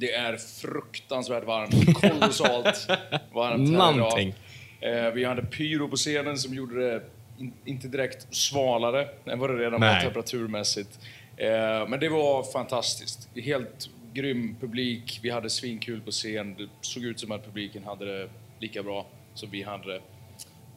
[0.00, 1.94] Det är fruktansvärt varmt.
[1.94, 2.88] Kolossalt
[3.32, 4.34] varmt här Någonting.
[4.80, 5.06] idag.
[5.06, 7.02] Eh, Vi hade pyro på scenen som gjorde det
[7.38, 10.02] in, inte direkt svalare än vad det redan var Nej.
[10.04, 10.98] temperaturmässigt.
[11.36, 13.28] Eh, Men det var fantastiskt.
[13.36, 15.20] Helt grym publik.
[15.22, 16.54] Vi hade svinkul på scen.
[16.58, 18.28] Det såg ut som att publiken hade det
[18.60, 20.00] lika bra som vi hade det.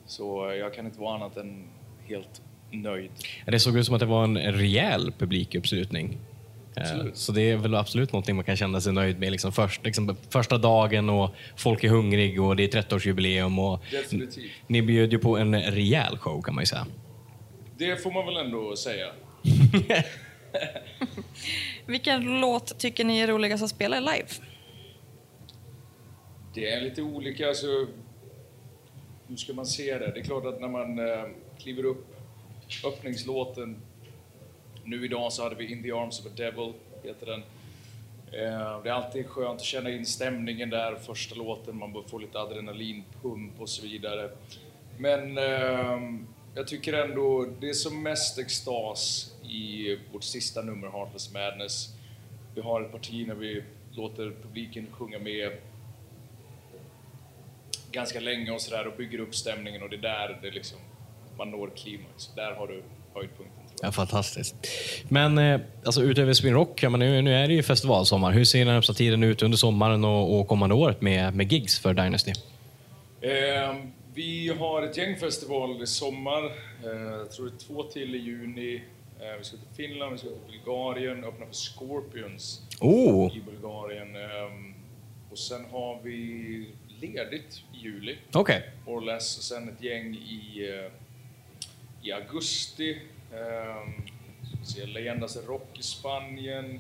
[0.06, 1.64] Så jag kan inte vara annat än
[2.08, 3.12] helt nöjd.
[3.46, 6.18] Det såg ut som att det var en rejäl publikuppslutning.
[6.76, 7.18] Eh, Absolut.
[7.18, 9.32] Så det är väl absolut någonting man kan känna sig nöjd med.
[9.32, 13.60] Liksom först, liksom första dagen och folk är hungrig och det är 30-årsjubileum.
[13.74, 14.52] Och Definitivt.
[14.68, 16.88] ni bjöd ju på en rejäl show kan man ju säga.
[17.78, 19.06] Det får man väl ändå säga.
[21.86, 24.28] Vilken låt tycker ni är roligast att spela live?
[26.54, 27.48] Det är lite olika.
[27.48, 27.68] Alltså,
[29.28, 30.12] hur ska man se det?
[30.12, 31.24] Det är klart att när man eh,
[31.60, 32.08] kliver upp
[32.86, 33.82] öppningslåten.
[34.84, 37.44] Nu idag så hade vi In the arms of a devil, heter den.
[38.32, 42.40] Eh, det är alltid skönt att känna in stämningen där, första låten, man får lite
[42.40, 44.30] adrenalinpump och så vidare.
[44.98, 51.34] Men ehm, jag tycker ändå det är som mest extas i vårt sista nummer, Heartless
[51.34, 51.90] Madness.
[52.56, 53.64] Vi har ett parti när vi
[53.96, 55.52] låter publiken sjunga med
[57.92, 60.80] ganska länge och sådär och bygger upp stämningen och det är där det liksom,
[61.38, 62.32] man når klimax.
[62.36, 63.61] Där har du höjdpunkten.
[63.82, 64.56] Ja, fantastiskt.
[65.10, 68.32] Men eh, alltså, utöver Sweden Rock, ja, men nu, nu är det ju festivalsommar.
[68.32, 71.80] Hur ser den närmsta tiden ut under sommaren och, och kommande året med, med gigs
[71.80, 72.32] för Dynasty?
[73.22, 73.76] Eh,
[74.14, 76.46] vi har ett gäng festivaler i sommar.
[76.84, 78.82] Eh, jag tror det är två till i juni.
[79.20, 84.16] Eh, vi ska till Finland, vi ska till Bulgarien, öppna för Scorpions Oh, i Bulgarien.
[84.16, 84.52] Eh,
[85.32, 86.66] och sen har vi
[87.02, 88.70] ledigt i juli, okej.
[88.86, 89.42] more or less.
[89.42, 90.92] Sen ett gäng i, eh,
[92.08, 92.98] i augusti.
[93.34, 93.90] Eh,
[94.48, 96.80] ska vi se, Leyendas Rock i Spanien.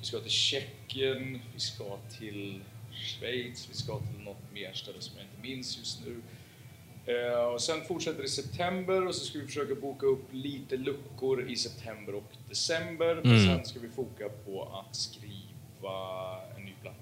[0.00, 1.84] Vi ska till Tjeckien, vi ska
[2.18, 2.60] till
[2.92, 6.20] Schweiz, vi ska till något mer ställe som jag inte minns just nu.
[7.14, 10.76] Eh, och sen fortsätter det i september och så ska vi försöka boka upp lite
[10.76, 13.14] luckor i september och december.
[13.14, 13.46] Men Mm.
[13.56, 15.92] sen ska vi foka på att skriva
[16.56, 16.98] en ny platta.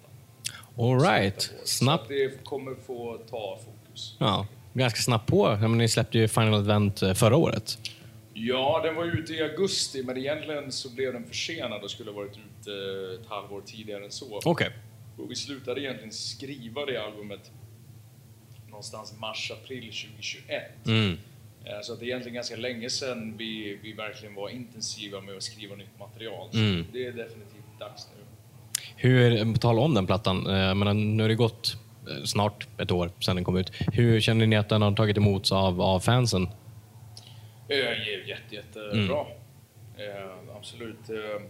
[0.78, 1.40] All right.
[1.42, 2.08] Så Snabbt.
[2.08, 4.16] det kommer få ta fokus.
[4.18, 5.46] Ja, ganska snabbt på.
[5.60, 7.78] Ja, men ni släppte ju Final Advent eh, förra året.
[8.46, 12.16] Ja, den var ute i augusti, men egentligen så blev den försenad och skulle ha
[12.16, 12.72] varit ute
[13.20, 14.40] ett halvår tidigare än så.
[14.44, 14.70] Okej.
[15.16, 17.50] Och vi slutade egentligen skriva det albumet
[18.68, 20.86] någonstans mars-april 2021.
[20.86, 21.18] Mm.
[21.64, 25.36] Eh, Så att det är egentligen ganska länge sedan vi, vi verkligen var intensiva med
[25.36, 26.48] att skriva nytt material.
[26.54, 26.84] Mm.
[26.92, 28.24] det är definitivt dags nu.
[28.96, 31.76] Hur, på tal om den plattan, eh, menar, nu har det gått
[32.08, 33.72] eh, snart ett år sedan den kom ut.
[33.92, 36.48] Hur känner ni att den har tagit emot av, av fansen?
[37.70, 37.76] Eh,
[38.08, 39.26] Jätte, jätte, jättebra.
[39.96, 41.10] Eh, absolut.
[41.10, 41.42] Eh,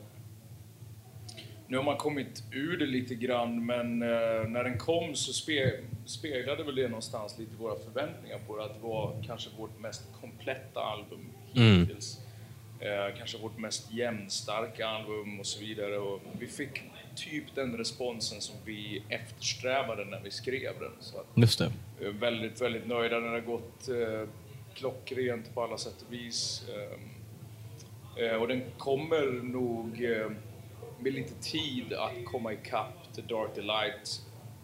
[1.69, 5.73] nu har man kommit ur det lite grann, men när den kom så spe,
[6.07, 10.03] speglade väl det någonstans lite våra förväntningar på det, att det var kanske vårt mest
[10.21, 11.81] kompletta album Mm.
[11.81, 12.19] hittills.
[12.81, 15.99] Eh, kanske vårt mest jämnstarka album och så vidare.
[15.99, 16.83] Och vi fick
[17.17, 20.93] typ den responsen som vi eftersträvade när vi skrev den.
[21.01, 21.73] Så att, Just det.
[22.01, 23.21] är väldigt, väldigt nöjda.
[23.21, 23.89] Den har gått
[24.81, 26.63] klockrent på alla sätt och vis.
[28.17, 30.31] Eh, eh, och den kommer nog eh,
[31.01, 34.21] med lite tid att komma ikapp The Dark Delight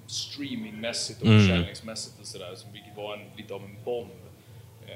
[0.07, 1.41] streamingmässigt och Mm.
[1.41, 4.11] försäljningsmässigt och sådär, som vilket var en, lite av en bomb.
[4.87, 4.95] Eh,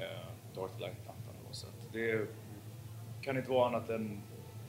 [0.55, 1.53] Dark Delight-plattan då.
[1.53, 2.27] Så att det
[3.21, 4.21] kan inte vara annat än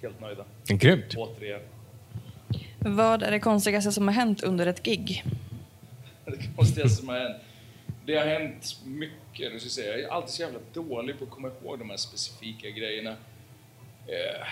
[0.02, 0.44] helt nöjda.
[0.66, 1.14] Grymt.
[1.16, 1.60] Återigen.
[2.78, 5.24] Vad är det konstigaste som har hänt under ett gig?
[6.24, 7.36] Det konstigaste som har hänt.
[8.06, 9.52] Det har hänt mycket.
[9.52, 9.92] Nu ska jag, säga.
[9.98, 13.10] jag är alltid så jävla dålig på att komma ihåg de här specifika grejerna.
[14.06, 14.46] Eh,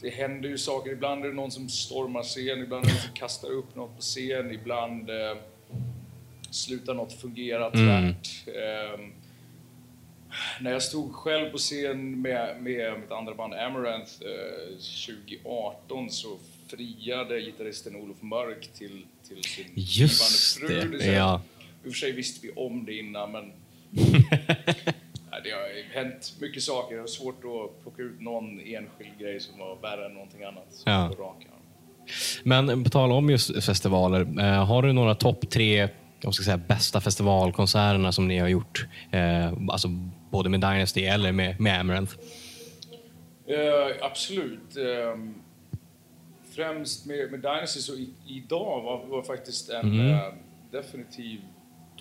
[0.00, 0.90] det händer ju saker.
[0.92, 3.96] Ibland är det någon som stormar scen, ibland är det någon som kastar upp något
[3.96, 5.36] på scen, ibland eh,
[6.50, 8.14] slutar något fungera Mm.
[8.14, 8.28] tvärt.
[8.46, 9.00] Eh,
[10.60, 16.38] När jag stod själv på scen med, med mitt andra band Amaranth eh, 2018 så
[16.68, 20.98] friade gitarristen Olof Mörk till, till sin blivande fru.
[20.98, 21.40] det, ja.
[21.86, 23.52] Och för sig visste vi om det innan men
[25.44, 26.96] det har hänt mycket saker.
[26.96, 30.82] Det är svårt att plocka ut någon enskild grej som var värre än någonting annat.
[30.86, 31.10] Ja.
[31.16, 31.52] på rak arm.
[32.44, 35.88] Men på tal om just festivaler, eh, har du några topp tre
[36.20, 38.86] jag ska säga, bästa festivalkonserterna som ni har gjort?
[39.10, 39.88] Eh, alltså
[40.30, 42.14] både med Dynasty eller med, med Amaranth?
[43.46, 44.76] Eh, absolut.
[44.76, 45.34] Ehm,
[46.50, 50.10] främst med, med Dynasty så i, idag var, var faktiskt en Mm.
[50.10, 50.20] eh,
[50.72, 51.40] definitiv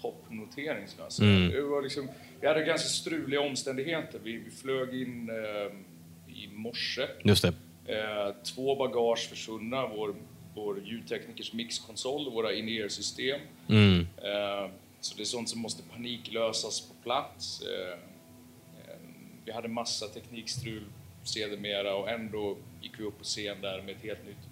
[0.05, 0.87] toppnotering.
[1.21, 1.51] Mm.
[1.51, 2.09] Det var liksom,
[2.41, 4.19] vi hade ganska struliga omständigheter.
[4.23, 5.85] Vi, vi flög in ehm,
[6.27, 7.07] i morse.
[7.23, 7.53] Just det.
[7.93, 10.15] Eh, två bagage försvunna, vår,
[10.55, 13.39] vår ljudteknikers mixkonsol och våra in-ear-system.
[13.69, 13.99] Mm.
[13.99, 17.61] Eh, så det är sånt som måste paniklösas på plats.
[17.61, 18.99] Eh, eh,
[19.45, 20.83] vi hade massa teknikstrul
[21.23, 24.49] sedermera och ändå gick vi upp på scen där med ett helt nytt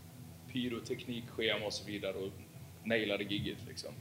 [0.53, 2.31] pyroteknikschema och så vidare och
[2.83, 3.93] nailade gigget liksom.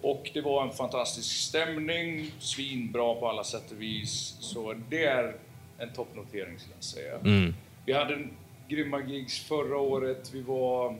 [0.00, 4.36] Och det var en fantastisk stämning, svinbra på alla sätt och vis.
[4.40, 5.36] Så det är
[5.78, 7.18] en toppnotering skulle jag säga.
[7.18, 7.54] Mm.
[7.86, 8.30] Vi hade en
[8.68, 10.30] grymma gigs förra året.
[10.34, 10.96] Vi var,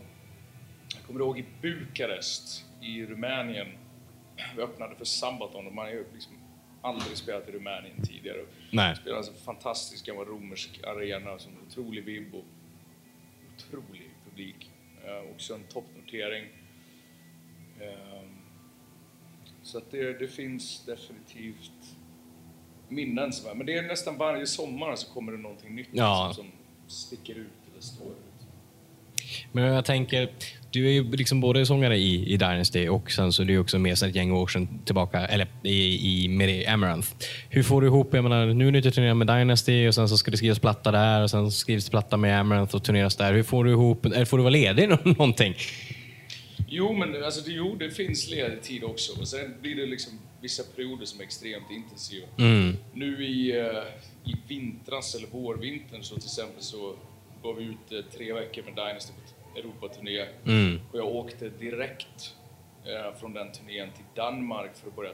[0.94, 3.66] jag kommer ihåg, i Bukarest i Rumänien.
[4.56, 6.32] Vi öppnade för Sabaton och man har ju liksom
[6.82, 8.44] aldrig spelat i Rumänien tidigare.
[8.70, 8.96] Nej.
[8.96, 12.44] Spelade alltså en fantastisk gammal romersk arena som otrolig vibb och
[13.54, 14.70] otrolig publik.
[15.04, 16.44] Eh, också en toppnotering.
[17.80, 18.22] Eh,
[19.66, 21.70] så att det, det finns definitivt
[22.88, 26.32] minnen som är, men det är nästan varje sommar så kommer det någonting nytt Ja.
[26.36, 26.44] som
[26.86, 28.12] sticker ut eller står ut.
[29.52, 30.28] Men jag tänker,
[30.70, 33.78] du är ju liksom både sångare i, i Dynasty och sen så är du också
[33.78, 37.08] med sedan ett gäng år sedan tillbaka, eller i, i, med Amaranth.
[37.50, 39.94] Hur får du ihop, jag menar, nu är du ute och turnerar med Dynasty och
[39.94, 43.16] sen så ska det skrivas platta där och sen skrivs platta med Amaranth och turneras
[43.16, 43.32] där.
[43.32, 45.54] Hur får du ihop, eller får du vara ledig nå- någonting?
[46.68, 49.20] Jo, men alltså, det, jo, det finns ledig tid också.
[49.20, 52.26] Och sen blir det liksom vissa perioder som är extremt intensiva.
[52.38, 52.76] Mm.
[52.92, 53.82] Nu i, eh,
[54.24, 56.94] i vintras, eller vårvintern, så till exempel så
[57.42, 60.26] var vi ute tre veckor med Dynasty på Europaturné.
[60.46, 60.80] Mm.
[60.92, 62.34] Och jag åkte direkt
[62.84, 65.12] eh, från den turnén till Danmark för att börja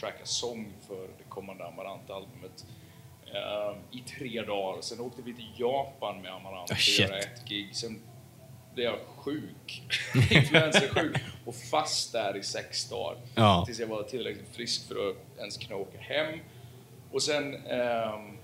[0.00, 2.66] tracka sång för det kommande Amarant-albumet.
[3.26, 4.80] Eh, I tre dagar.
[4.80, 7.76] Sen åkte vi till Japan med Amarant Ah, för att göra ett gig.
[7.76, 8.00] Sen
[8.74, 9.82] blev jag sjuk,
[10.30, 13.20] influensasjuk, och fast där i sex dagar.
[13.34, 13.62] Ja.
[13.66, 16.38] Tills jag var tillräckligt frisk för att ens kunna åka hem.
[17.12, 18.38] Och sen ehm,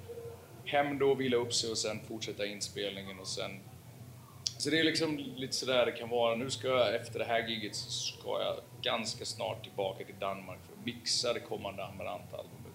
[0.64, 3.60] hem då, vila upp sig och sen fortsätta inspelningen och sen...
[4.58, 6.34] Så det är liksom lite sådär det kan vara.
[6.34, 10.58] Nu ska jag, efter det här giget så ska jag ganska snart tillbaka till Danmark
[10.66, 12.69] för att mixa det kommande Amarant-albumet.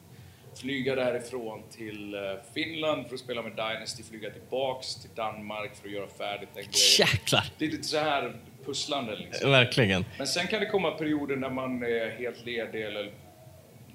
[0.55, 2.19] Flyga därifrån till eh,
[2.53, 6.63] Finland för att spela med Dynasty, flyga tillbaks till Danmark för att göra färdigt den
[6.63, 6.75] grejen.
[6.99, 7.43] Jäklar!
[7.57, 9.51] Det är lite så här pusslande liksom.
[9.51, 10.05] Verkligen.
[10.17, 13.11] Men sen kan det komma perioder när man är helt ledig eller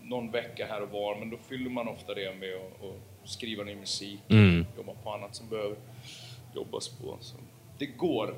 [0.03, 3.75] någon vecka här och var, men då fyller man ofta det med att skriva ny
[3.75, 4.66] musik, Mm.
[4.77, 5.77] jobba på annat som behöver
[6.55, 7.16] jobbas på.
[7.20, 7.37] Så
[7.79, 8.35] det går.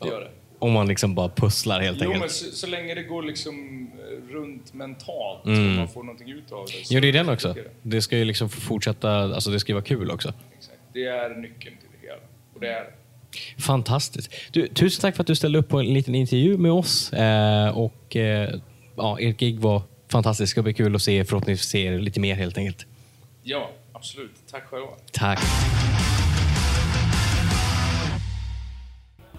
[0.00, 0.30] Det gör det.
[0.58, 2.20] Om man liksom bara pusslar helt Jo, enkelt.
[2.20, 5.70] men så, så länge det går liksom eh, runt mentalt Mm.
[5.70, 6.72] och man får någonting ut av det.
[6.94, 7.48] Jo, det är den också.
[7.48, 10.32] jag Det ska ju liksom fortsätta, alltså det ska ju vara kul också.
[10.58, 10.78] Exakt.
[10.92, 12.18] Det är nyckeln till det hela.
[12.54, 13.62] Och det är det.
[13.62, 14.30] Fantastiskt.
[14.52, 17.12] Du, tusen tack för att du ställde upp på en liten intervju med oss.
[17.12, 18.54] Eh, och eh,
[18.96, 20.48] ja, ert gig var fantastiskt.
[20.48, 22.86] Det ska bli kul att se, förhoppningsvis se er lite mer helt enkelt.
[23.42, 24.34] Ja, absolut.
[24.50, 24.88] Tack själva.
[25.12, 25.40] Tack.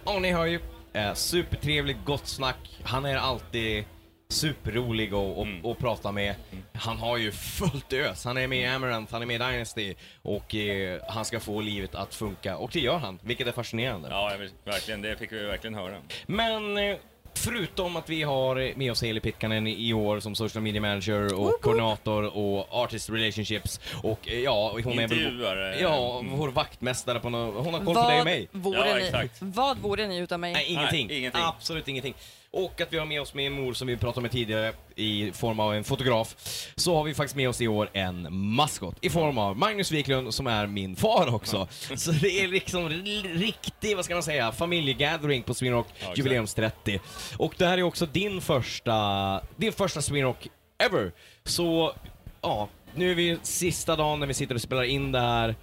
[0.06, 0.60] Ja, ni hör ju.
[0.94, 2.80] Eh, supertrevligt, gott snack.
[2.84, 3.86] Han är alltid
[4.30, 6.36] superrolig att och, och prata med.
[6.74, 8.26] Han har ju fullt ös.
[8.26, 11.62] Han är med i Amaranth, han är med i Dynasty och eh, han ska få
[11.62, 12.58] livet att funka.
[12.58, 14.10] Och det gör han, vilket är fascinerande.
[14.10, 14.32] Ja,
[14.66, 15.02] verkligen.
[15.02, 16.02] Det fick vi verkligen höra.
[16.26, 16.98] Men eh,
[17.40, 21.62] förutom att vi har med oss Eli Pitkanen i år som social media manager och
[21.62, 25.18] koordinator och artist relationships och eh, ja, hon är väl...
[25.18, 25.80] Intervjuare.
[25.80, 27.66] Ja, vår vaktmästare på något...
[27.66, 28.48] Hon har koll på dig och mig.
[28.52, 30.54] Vore ni, vad vore ni utan mig?
[30.54, 31.32] Nej, ingenting.
[31.34, 32.14] Absolut ingenting.
[32.52, 35.32] Och att vi har med oss med en mor som vi pratade med tidigare i
[35.32, 36.36] form av en fotograf.
[36.76, 40.34] Så har vi faktiskt med oss i år en maskot i form av Magnus Wiklund
[40.34, 41.68] som är min far också.
[41.96, 46.18] Så det är liksom riktig, vad ska man säga, familjegathering på Swinrock exakt.
[46.18, 47.00] jubileums 30.
[47.38, 50.48] Och det här är också din första, din första Swinrock
[50.78, 51.12] ever.
[51.44, 51.94] Så
[52.42, 55.56] ja, nu är vi sista dagen när vi sitter och spelar in det här.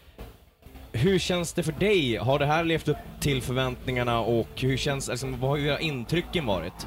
[0.96, 2.16] Hur känns det för dig?
[2.16, 6.46] Har det här levt upp till förväntningarna och hur känns, alltså, vad har era intrycken
[6.46, 6.86] varit?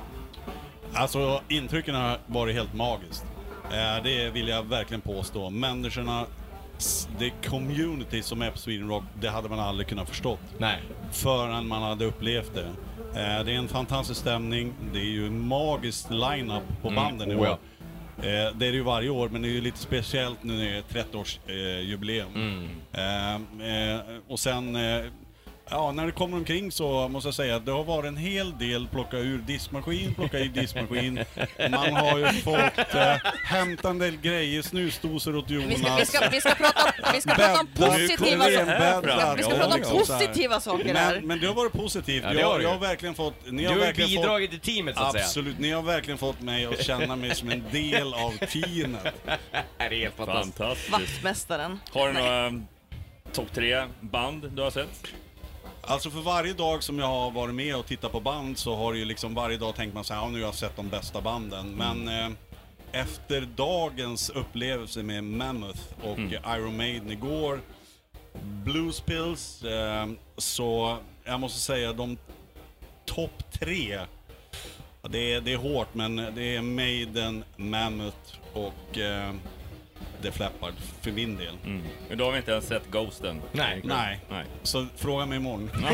[0.93, 3.25] Alltså intrycken har varit helt magiskt.
[3.71, 5.49] Eh, det vill jag verkligen påstå.
[5.49, 6.25] Människorna,
[7.19, 10.39] det community som är på Sweden Rock, det hade man aldrig kunnat förstått.
[10.57, 10.77] Nej.
[11.11, 12.67] Förrän man hade upplevt det.
[13.19, 17.31] Eh, det är en fantastisk stämning, det är ju en magisk line-up på Mm, banden
[17.31, 17.57] i oh ja.
[18.23, 20.65] Eh, det är det ju varje år, men det är ju lite speciellt nu när
[20.65, 22.35] det är 30-årsjubileum.
[22.35, 22.69] Mm.
[22.93, 25.05] Eh, eh, och sen, eh,
[25.69, 28.57] ja, när det kommer omkring så måste jag säga att det har varit en hel
[28.57, 31.19] del plocka ur diskmaskin, plocka i diskmaskin.
[31.69, 35.69] Man har ju fått eh, hämta en del grejer, snusdosor åt Jonas.
[35.69, 39.35] Vi ska, vi ska, vi ska prata, vi ska prata om positiva saker.
[39.37, 41.15] Vi ska prata om positiva saker här.
[41.15, 42.23] Men, men det har varit positivt.
[42.23, 43.35] Ja, det har jag, jag har verkligen fått...
[43.45, 45.23] Ni Du har har ju verkligen bidragit fått, till teamet så att säga.
[45.23, 49.03] Absolut, ni har verkligen fått mig att känna mig som en del av teamet.
[49.77, 50.57] Det är helt fantastiskt.
[50.57, 50.91] Fantastiskt.
[50.91, 51.79] Vaktmästaren.
[51.91, 52.67] Har du några mm,
[53.33, 55.07] topp tre band du har sett?
[55.89, 58.93] Alltså för varje dag som jag har varit med och tittat på band så har
[58.93, 60.89] det ju liksom varje dag tänkt man så här, ja, nu har jag sett de
[60.89, 61.75] bästa banden.
[61.75, 62.29] Men eh,
[62.91, 66.19] efter dagens upplevelse med Mammoth och
[66.57, 67.61] Iron Maiden igår,
[68.41, 72.17] Blues Pills, eh, så jag måste säga de
[73.05, 73.99] topp tre,
[75.01, 79.33] ja, det är, det är hårt men det är Maiden, Mammoth och eh,
[80.21, 81.55] Def Leppard för min del.
[81.65, 81.83] Mm.
[82.09, 83.41] Men då har vi inte ens sett Ghosten.
[83.51, 83.81] Nej.
[83.83, 84.19] Nej.
[84.29, 84.45] Nej.
[84.63, 85.69] Så fråga mig imorgon.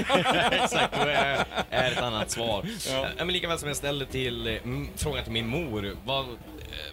[0.51, 2.65] Exakt, då är, är ett annat svar.
[2.89, 3.07] Ja.
[3.17, 5.97] men lika väl som jag ställde till, eh, m- frågan till min mor.
[6.05, 6.35] Vad, eh,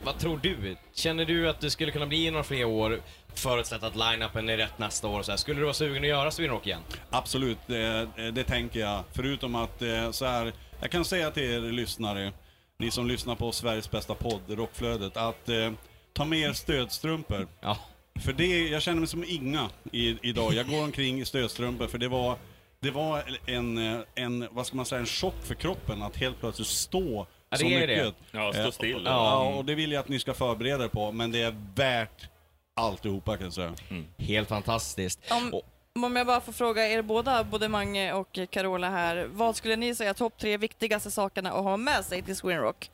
[0.04, 0.76] vad tror du?
[0.94, 3.00] Känner du att du skulle kunna bli i några fler år
[3.34, 5.22] förutsatt att line-upen är rätt nästa år?
[5.22, 6.80] Så här, skulle du vara sugen att göra Sweden igen?
[7.10, 9.04] Absolut, det, det tänker jag.
[9.12, 12.32] Förutom att eh, så här, jag kan säga till er lyssnare,
[12.78, 15.70] ni som lyssnar på Sveriges bästa podd, Rockflödet, att eh,
[16.12, 17.46] ta med er stödstrumpor.
[17.60, 17.78] Ja.
[18.24, 20.54] För det, jag känner mig som inga i, idag.
[20.54, 22.36] Jag går omkring i stödstrumpor för det var,
[22.80, 23.78] det var en,
[24.14, 27.64] en, vad ska man säga, en chock för kroppen att helt plötsligt stå Ja, så
[27.64, 28.14] det är mycket.
[28.32, 28.38] det.
[28.38, 29.02] Ja, stå Eh, still.
[29.04, 32.28] Ja, och det vill jag att ni ska förbereda er på, men det är värt
[32.76, 33.74] alltihopa kan jag säga.
[34.18, 35.20] Helt fantastiskt.
[35.30, 35.60] Om,
[36.04, 39.94] om jag bara får fråga er båda, både Mange och Carola här, vad skulle ni
[39.94, 42.90] säga topp tre viktigaste sakerna att ha med sig till Sweden Rock?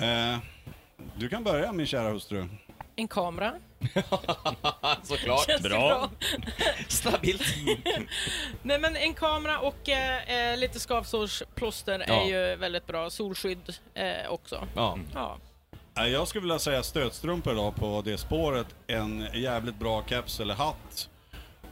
[0.00, 0.38] Eh,
[1.16, 2.48] du kan börja min kära hustru.
[2.96, 3.54] En kamera.
[5.02, 5.46] Såklart.
[5.46, 6.10] Känns det Bra.
[6.88, 7.42] Stabilt.
[8.62, 12.14] Nej men en kamera och eh, eh, lite skavsårsplåster Ja.
[12.14, 13.10] är ju väldigt bra.
[13.10, 14.66] Solskydd eh, också.
[14.76, 14.98] Ja.
[15.14, 15.38] Ja.
[15.98, 18.66] Eh, Jag skulle vilja säga stödstrumpor då på det spåret.
[18.86, 21.08] En jävligt bra keps eller hatt.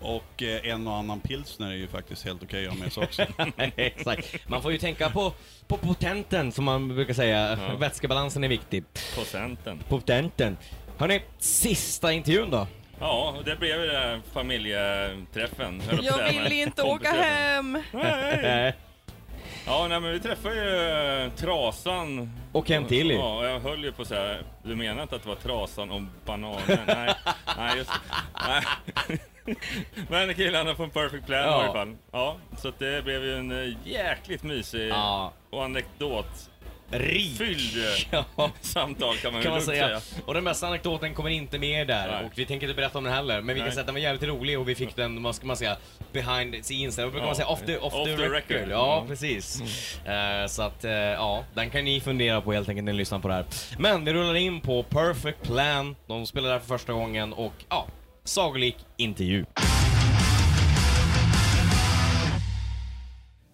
[0.00, 3.04] Och eh, en och annan pilsner är ju faktiskt helt okej att ha med sig
[3.04, 3.22] också.
[3.76, 4.48] Exakt.
[4.48, 5.32] Man får ju tänka på,
[5.66, 7.58] på potenten som man brukar säga.
[7.68, 7.76] Ja.
[7.76, 8.84] Vätskebalansen är viktig.
[9.14, 9.78] Procenten.
[9.88, 10.56] Potenten.
[10.98, 12.66] Hörni, sista intervjun då?
[13.00, 15.80] Ja, och det blev ju den här familjeträffen.
[15.80, 17.24] höll på att Jag säga, vill men inte åka kompisträffen.
[17.24, 17.82] hem!
[18.42, 18.74] Nej.
[19.66, 22.30] Ja, nej, men vi träffade ju eh, Trasan.
[22.52, 23.14] Och Ken Tilly.
[23.14, 24.42] Ja, och jag höll ju på så här.
[24.62, 26.78] Du menar inte att det var Trasan och bananen?
[26.86, 27.14] nej,
[27.56, 27.90] nej, just
[28.48, 28.62] nej.
[30.08, 31.60] Men killarna från Perfect Plan Ja.
[31.60, 31.96] i alla fall.
[32.12, 35.32] Ja, så att det blev ju en eh, jäkligt mysig Ja.
[35.50, 36.50] och anekdot
[36.90, 37.38] Rik.
[37.38, 37.84] fylld
[38.36, 38.50] Ja.
[38.60, 40.00] samtal kan man, kan man säga.
[40.00, 40.22] säga.
[40.26, 42.24] Och den bästa anekdoten kommer inte med där Nej.
[42.24, 43.40] och vi tänker inte berätta om den heller.
[43.40, 45.46] Men vi kan säga att den var jävligt rolig och vi fick den, vad ska
[45.46, 45.76] man säga,
[46.12, 46.98] behind the scenes.
[46.98, 47.26] Vad brukar Ja.
[47.26, 47.48] man säga?
[47.48, 48.70] Off the, off the, record.
[48.70, 49.60] Ja, precis.
[50.06, 53.18] Eh, så att, eh, ja, den kan ni fundera på helt enkelt när ni lyssnar
[53.18, 53.44] på det här.
[53.78, 55.96] Men vi rullar in på Perfect Plan.
[56.06, 57.86] De spelar där för första gången och ja,
[58.28, 59.44] sagolik intervju.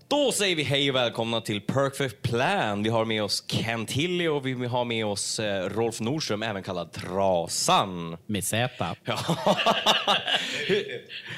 [0.09, 2.83] Då säger vi hej och välkomna till Perfect Plan.
[2.83, 6.63] Vi har med oss Kent Hilly och vi har med oss eh, Rolf Nordström, även
[6.63, 8.17] kallad Trasan.
[8.27, 8.97] Med Z.
[9.05, 9.19] Ja.
[10.69, 10.85] hur,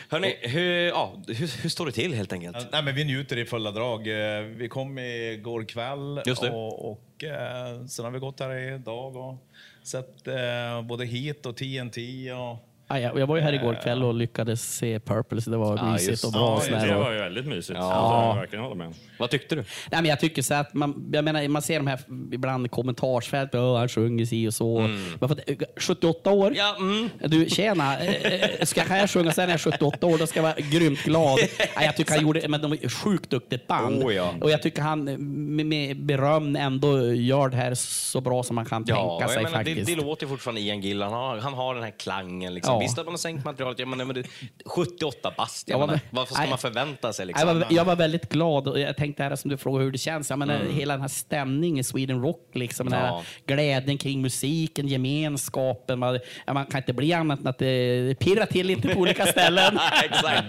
[0.08, 2.68] hörni, hur, ja, hur, hur står det till helt enkelt?
[2.72, 4.08] Nej, men vi njuter i fulla drag.
[4.08, 6.50] Eh, Vi kom igår kväll Just det.
[6.50, 9.36] och, och eh, sen har vi gått här idag och
[9.82, 12.32] sett eh, både Heat och TNT.
[12.32, 12.68] Och,
[12.98, 15.92] Ja, jag, var ju här igår kväll och lyckades se Purple, så det var Ja,
[15.92, 16.56] mysigt just och bra.
[16.58, 16.64] det.
[16.64, 16.86] sådär.
[16.86, 17.78] Det var ju väldigt mysigt.
[17.78, 18.28] Ja.
[18.34, 18.94] Jag verkligen håller med.
[19.18, 19.60] Vad tyckte du?
[19.60, 22.00] Nej, men jag tycker så att man, jag menar, man ser de här
[22.32, 24.88] ibland i kommentarsfält, oh, han sjunger si och så.
[25.18, 27.10] För att, eh, 78 år, Ja, mm.
[27.24, 30.38] du tjena, eh, eh, ska jag sjunga sen när jag är 78 år, då ska
[30.38, 31.38] jag vara grymt glad.
[31.76, 34.04] Nej, jag tycker han gjorde, men de är sjukt duktigt band.
[34.04, 34.34] Oh, ja.
[34.40, 38.56] Och jag tycker han eh, med, med beröm ändå gör det här så bra som
[38.56, 39.86] man kan Ja, tänka sig menar, det, faktiskt.
[39.98, 41.02] det låter ju fortfarande Ian Gill.
[41.02, 42.54] Han har, han har den här klangen.
[42.54, 42.74] Liksom.
[42.74, 42.80] Ja.
[42.84, 44.24] Visst har sänkt materialet, jag menar, men det,
[44.66, 45.68] 78 bast.
[45.68, 46.50] Jag Ja, menar, men- varför ska nej.
[46.50, 47.22] man förvänta sig?
[47.22, 47.46] Jag Liksom?
[47.60, 50.30] var, jag var väldigt glad och jag tänkte här som du frågar hur det känns.
[50.30, 50.76] Jag menar, Mm.
[50.76, 53.24] Hela den här stämningen i Sweden Rock, liksom, den här Ja.
[53.46, 55.98] glädjen kring musiken, gemenskapen.
[55.98, 59.26] Man, ja, man kan inte bli annat än att det pirrar till lite på olika
[59.26, 59.78] ställen.
[60.04, 60.44] Exakt.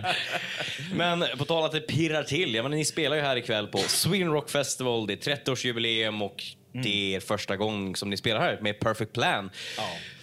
[0.95, 2.55] Men på tal att det pirrar till.
[2.55, 5.07] Jag menar, ni spelar ju här ikväll på Sweden Rock Festival.
[5.07, 6.43] Det är 30-årsjubileum och
[6.83, 9.49] Det är första gång som ni spelar här med Perfect Plan.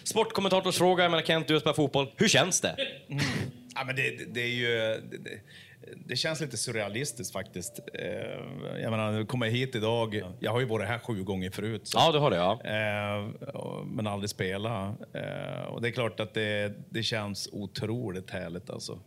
[0.04, 2.06] Sportkommentatorsfråga, jag menar Kent, du har spelat fotboll.
[2.16, 2.76] Hur känns det?
[3.74, 4.68] Ja, men det, det, det är ju...
[5.10, 5.30] Det, det,
[6.06, 7.80] det känns lite surrealistiskt faktiskt.
[7.94, 10.22] Eh, Jag menar, nu kommer jag hit idag.
[10.40, 11.80] Jag har ju varit här sju gånger förut.
[11.88, 12.60] så- Ja, det har du, ja.
[12.64, 13.28] Eh,
[13.86, 14.94] Men aldrig spelat.
[15.14, 18.98] Eh, Och det är klart att det, det känns otroligt härligt alltså.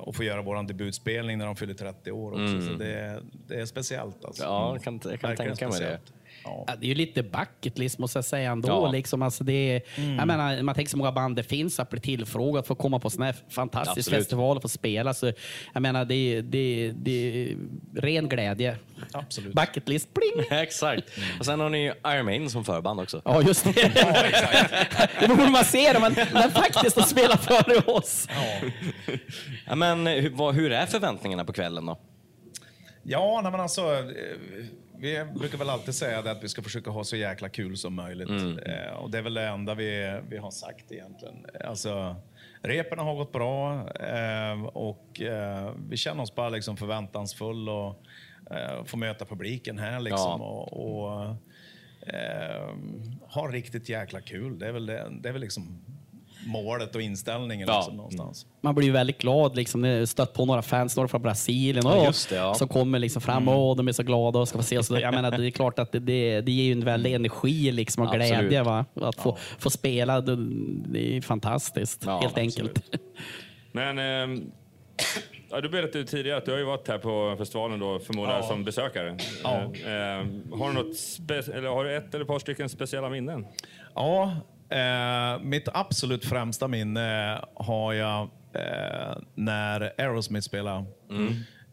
[0.00, 2.42] Och få göra vår debutspelning när de fyller 30 år också.
[2.42, 2.66] Mm.
[2.66, 4.42] Så det, det är speciellt alltså.
[4.42, 5.98] Ja, jag kan, jag kan tänka mig det.
[6.44, 6.66] Ja.
[6.80, 8.68] Det är ju lite bucket list måste jag säga ändå.
[8.68, 8.90] Ja.
[8.92, 10.16] Liksom, alltså det är, Mm.
[10.16, 12.98] jag menar, man tänker så många band det finns att bli tillfrågad för att komma
[12.98, 14.18] på sån här fantastisk Absolut.
[14.20, 15.14] festival och få spela.
[15.14, 15.32] Så,
[15.72, 17.10] jag menar, det är, det, är, det
[17.50, 17.56] är
[18.00, 18.76] ren glädje.
[19.12, 19.54] Absolut.
[19.54, 20.46] Bucket list, pling!
[20.58, 21.04] Exakt.
[21.38, 23.22] Och sen har ni ju Iron Maiden som förband också.
[23.24, 23.70] Ja, just det.
[25.20, 28.28] det borde man se det, men, men faktiskt att spela före oss.
[29.66, 31.98] Ja, men hur, vad, hur är förväntningarna på kvällen då?
[33.04, 34.06] Ja, nej, men alltså, eh,
[35.02, 37.94] vi brukar väl alltid säga det att vi ska försöka ha så jäkla kul som
[37.94, 38.28] möjligt.
[38.28, 38.58] Mm.
[38.58, 41.46] Eh, och det är väl det enda vi, vi har sagt egentligen.
[41.64, 42.16] Alltså,
[42.60, 48.02] repen har gått bra eh, och eh, vi känner oss bara liksom förväntansfull och
[48.50, 50.40] eh, få möta publiken här liksom.
[50.40, 50.46] Ja.
[50.46, 51.36] Och, och
[52.14, 52.74] eh,
[53.22, 54.58] ha riktigt jäkla kul.
[54.58, 55.84] Det är väl, det, det är väl liksom
[56.46, 57.78] målet och inställningen Ja.
[57.78, 58.46] liksom, någonstans.
[58.60, 59.56] Man blir ju väldigt glad.
[59.56, 62.54] Liksom, när jag stött på några fans, några från Brasilien, Ja, och, just det, ja.
[62.54, 64.82] som kommer liksom fram och de är så glada och ska få se.
[64.82, 67.72] Så, jag menar, det är klart att det, det, det ger ju en väldig energi
[67.72, 68.28] liksom, och Absolut.
[68.38, 68.62] glädje.
[68.62, 68.84] Va?
[68.94, 70.36] Att få, få spela, det,
[70.92, 72.02] det är fantastiskt.
[72.06, 72.82] Ja, helt enkelt.
[73.72, 73.98] Men
[75.50, 78.42] ja, du berättade tidigare att du har ju varit här på festivalen då, förmodar Ja.
[78.42, 79.16] som besökare.
[79.44, 79.50] Ja.
[79.84, 83.46] Eh, ehm, har, du något eller har du ett eller ett par stycken speciella minnen?
[83.94, 84.36] Ja,
[84.72, 90.84] eh, mitt absolut främsta minne har jag eh, när Aerosmith spelade.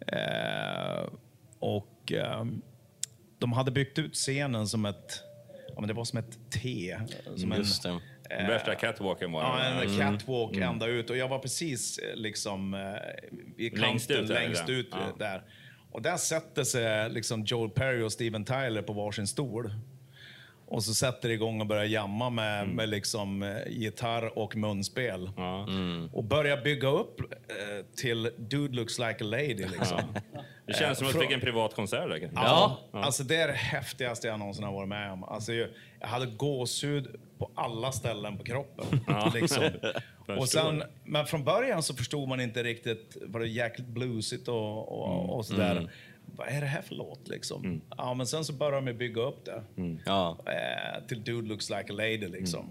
[0.08, 1.10] Eh,
[1.60, 2.46] och eh,
[3.40, 5.24] de hade byggt ut scenen som ett,
[5.68, 6.98] ja, men det var som ett T.
[7.36, 7.90] Som Just det.
[8.30, 9.42] eh, Värsta catwalken var.
[9.42, 9.98] Ja, en Mm.
[10.00, 11.10] catwalk ända ut.
[11.10, 12.80] Och jag var precis eh, liksom eh,
[13.58, 14.74] i kanten, Längst ut där, längst där.
[14.74, 14.98] ut Ja.
[15.20, 15.44] där.
[15.92, 19.74] Och där sätter sig liksom Joel Perry och Steven Tyler på varsin stol.
[20.72, 22.76] Och så sätter det igång och börjar jamma med, Mm.
[22.76, 25.30] med liksom, eh, gitarr och munspel.
[25.68, 26.10] Mm.
[26.14, 29.66] Och börjar bygga upp eh, till Dude looks like a lady.
[29.68, 30.00] Liksom.
[30.68, 32.30] Det känns som att du fick en privat konsert där.
[32.36, 35.24] Ja, alltså det är det häftigaste jag någonsin har varit med om.
[35.24, 37.08] Alltså, jag, jag hade gåshud
[37.38, 38.86] på alla ställen på kroppen.
[39.08, 39.32] Ja.
[39.36, 39.64] Liksom.
[40.40, 44.92] Och sen, men från början så förstod man inte riktigt, var det jäkligt blusigt och,
[45.02, 45.72] och, och sådär.
[45.72, 45.90] Mm.
[46.36, 47.82] Vad är det här för låt liksom?
[47.98, 49.64] Ja, men sen så började de bygga upp det.
[50.06, 50.38] Ja.
[50.46, 52.70] Eh, till Dude looks like a lady liksom.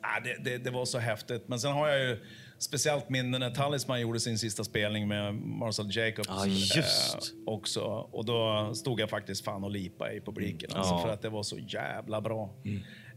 [0.00, 1.48] Ah, det, det, det var så häftigt.
[1.48, 2.18] Men sen har jag ju
[2.58, 6.28] speciellt minne när Talisman gjorde sin sista spelning med Marcel Jacobs.
[6.28, 6.76] Ja, just.
[6.76, 7.80] Eh, också.
[8.12, 10.70] Och då stod jag faktiskt fan och lipa i publiken.
[10.74, 11.02] Alltså, Ja.
[11.02, 12.50] För att det var så jävla bra.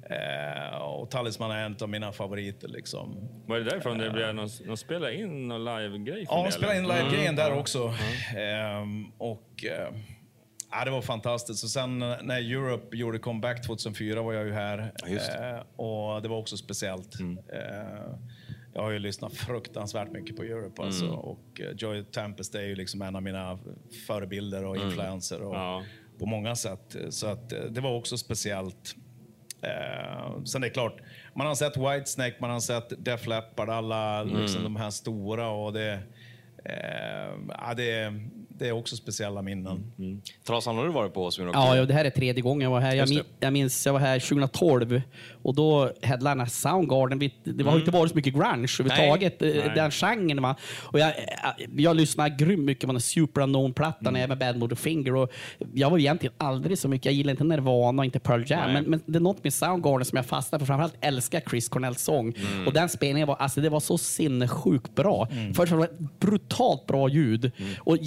[0.09, 2.67] Eh, och Talisman är en av mina favoriter.
[2.67, 3.29] Liksom.
[3.45, 6.25] Var det därifrån det blev någon, någon spelade in någon live-grej?
[6.29, 7.35] Ja, de spelade in live-grejen Mm.
[7.35, 7.93] där också.
[8.37, 9.93] Ehm, och, eh,
[10.71, 11.63] ja, det var fantastiskt.
[11.63, 14.91] Och sen eh, när Europe gjorde comeback 2004 var jag ju här.
[15.07, 15.37] just det.
[15.37, 15.55] Mm.
[15.55, 17.19] Eh, och det var också speciellt.
[17.19, 18.11] Eh,
[18.73, 20.81] jag har ju lyssnat fruktansvärt mycket på Europe.
[20.81, 21.17] Alltså, Mm.
[21.17, 23.59] och eh, Joy Tempest är ju liksom en av mina
[24.07, 24.87] förebilder och Mm.
[24.87, 25.41] influenser.
[25.41, 25.83] Och, Ja.
[26.19, 26.95] På många sätt.
[27.09, 28.95] Så att, eh, det var också speciellt.
[29.61, 30.97] Eh, sen är det klart,
[31.33, 34.41] man har sett Whitesnake, man har sett Def Leppard, alla Mm.
[34.41, 35.47] liksom, de här stora.
[35.49, 35.99] Och det,
[36.65, 38.13] eh, ja, det,
[38.59, 39.91] det är också speciella minnen.
[39.99, 40.21] Mm.
[40.47, 41.55] Trasan, har du varit på Rock?
[41.55, 42.95] Ja, ja, det här är tredje gången jag var här.
[42.95, 45.01] Jag, min, jag minns jag var här 2012
[45.43, 47.19] och då headlinade Soundgarden.
[47.19, 47.79] Vi- Det har Mm.
[47.79, 49.71] inte varit så mycket grunge överhuvudtaget, eh, Nej.
[49.75, 50.41] den genren.
[50.41, 50.55] Va?
[50.79, 51.13] Och jag,
[51.59, 54.21] jag, jag lyssnade grymt mycket på den Super Unknown-plattan, Mm.
[54.23, 55.15] även Bad Motor Finger.
[55.15, 55.31] Och
[55.73, 58.83] jag var egentligen aldrig så mycket, jag gillar inte Nirvana och inte Pearl Jam, men,
[58.85, 60.65] men det är något med Soundgarden som jag fastnade för.
[60.65, 62.33] Framförallt älskar Chris Cornells sång.
[62.53, 62.67] Mm.
[62.67, 65.27] Och den spelningen var, alltså, det var så sinnessjukt bra.
[65.55, 67.71] Först var det ett brutalt bra ljud Mm.
[67.79, 67.97] och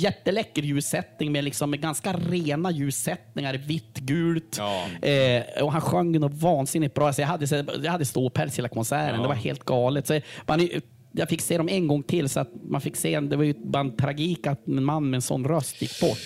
[0.40, 4.56] jätteläcker ljussättning med, liksom, med ganska rena ljussättningar, vitt, gult.
[4.58, 5.08] Ja.
[5.08, 7.06] Eh, och han sjöng något vansinnigt bra.
[7.06, 9.14] Alltså jag hade, så- jag hade ståpäls hela konserten.
[9.16, 9.22] Ja.
[9.22, 10.06] Det var helt galet.
[10.06, 10.80] Så man, är-
[11.12, 13.54] jag fick se dem en gång till, så att man fick se, det var ju
[13.74, 16.18] en tragik att en man med en sån röst gick bort.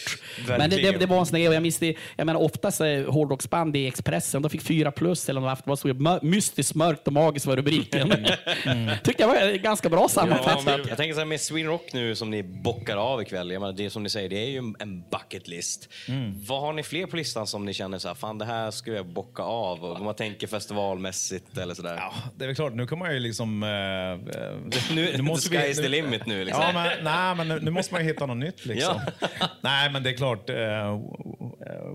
[0.48, 0.98] Men det, det, Verkligen.
[1.00, 3.86] det var en sån grej, och jag minns det, jag menar oftast eh, hårdrocksband i
[3.86, 7.56] Expressen, de fick fyra plus eller något, det så mör- mystiskt mörkt och magiskt var
[7.56, 8.08] rubriken.
[9.04, 10.64] Tyckte jag var ganska bra Ja, sammanfattat.
[10.64, 13.50] men jag tänker så här med Sweden Rock nu som ni bockar av ikväll.
[13.50, 15.88] Jag menar, det är som ni säger, det är ju en bucket list.
[16.48, 18.96] Vad har ni fler på listan som ni känner så här, fan det här skulle
[18.96, 19.84] jag bocka av?
[19.84, 21.94] Och om man tänker festivalmässigt eller sådär.
[21.96, 23.62] Ja, det är väl klart, nu kan man ju liksom...
[23.62, 23.70] Eh,
[24.40, 26.62] eh, Nu, nu måste the sky vi- is the limit nu liksom.
[26.62, 29.00] Ja, men, nej, men nu, nu måste man ju hitta något nytt liksom.
[29.60, 30.50] Nej, men det är klart.
[30.50, 31.00] Uh,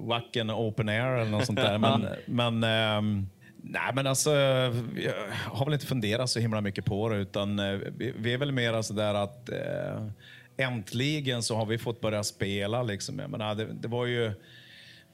[0.08, 1.78] Wacken Open Air eller något sånt där.
[1.78, 3.30] Men, men, ehm,
[3.64, 4.32] nej, men alltså,
[4.96, 5.14] jag
[5.46, 8.82] har väl inte funderat så himla mycket på det, utan eh, vi, är väl mer
[8.82, 10.06] sådär att eh,
[10.58, 12.84] äntligen så har vi fått börja spela.
[12.84, 13.20] Liksom.
[13.20, 14.34] Jag menar, det, det var ju...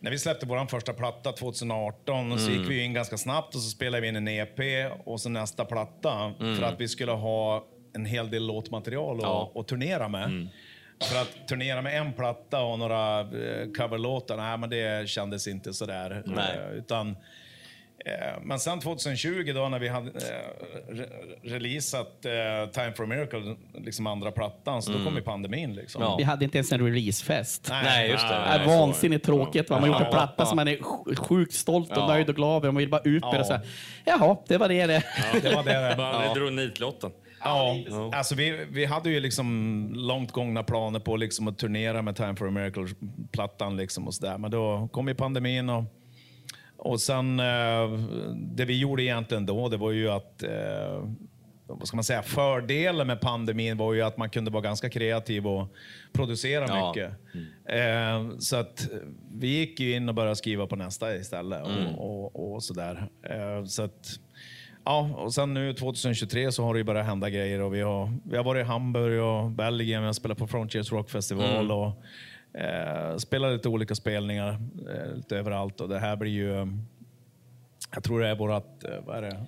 [0.06, 2.60] När vi släppte vår första platta 2018 så Mm.
[2.62, 4.60] gick vi in ganska snabbt och så spelade vi in en EP
[5.06, 6.56] och så nästa platta Mm.
[6.56, 9.24] för att vi skulle ha en hel del låtmaterial att,
[9.56, 9.64] Ja.
[9.68, 10.48] turnera med.
[11.04, 15.74] För att turnera med en platta och några eh, coverlåtar, nej men det kändes inte
[15.74, 16.24] sådär.
[16.26, 16.58] Nej.
[16.58, 17.18] Eh, Utan,
[18.42, 21.06] men sen 2020 då när vi hade eh, re
[21.44, 25.06] releasat eh, Time for a Miracle, liksom andra plattan, så då Mm.
[25.08, 25.74] kom ju pandemin.
[25.76, 26.16] Liksom.
[26.18, 27.68] Vi hade inte ens en releasefest.
[27.70, 27.84] Nej.
[27.84, 28.34] Nej, just det.
[28.36, 29.70] Det Nej, är så vansinnigt tråkigt.
[29.70, 29.80] Va?
[29.80, 30.26] Man har gjort en Ja.
[30.28, 32.08] platta som man är sj- sjukt stolt och Ja.
[32.08, 32.72] nöjd och glad över.
[32.72, 33.38] Man vill bara ut med Ja.
[33.38, 33.46] det.
[33.46, 33.62] Så här,
[34.06, 35.04] Jaha, det var det det.
[35.42, 35.94] Det var det.
[35.98, 37.12] Bara drog nitlotten.
[37.44, 37.76] Ja,
[38.14, 42.36] alltså vi, vi hade ju liksom långt gångna planer på liksom att turnera med Time
[42.36, 43.78] for a Miracle-plattan.
[43.78, 44.38] Liksom och så där.
[44.38, 45.84] Men då kom ju pandemin och,
[46.86, 47.92] och sen eh,
[48.36, 51.10] det vi gjorde egentligen då, det var ju att eh,
[51.68, 55.48] vad ska man säga, fördelen med pandemin var ju att man kunde vara ganska kreativ
[55.48, 55.68] och
[56.14, 56.88] producera Ja.
[56.96, 57.12] mycket.
[57.70, 58.88] Eh, så att
[59.34, 61.96] vi gick ju in och började skriva på nästa istället och, Mm.
[61.96, 63.08] och, och sådär.
[63.30, 64.20] Eh, så att,
[64.86, 68.12] ja, och sen nu 2023 så har det ju börjat hända grejer och vi har,
[68.26, 71.72] vi har varit i Hamburg och Belgien, vi har spelat på Frontiers Rock Festival Mm.
[71.72, 72.04] och
[72.58, 74.50] eh, spelar lite olika spelningar
[74.90, 76.68] eh, lite överallt och det här blir ju,
[77.94, 79.46] jag tror det är vårat, eh, vad är det?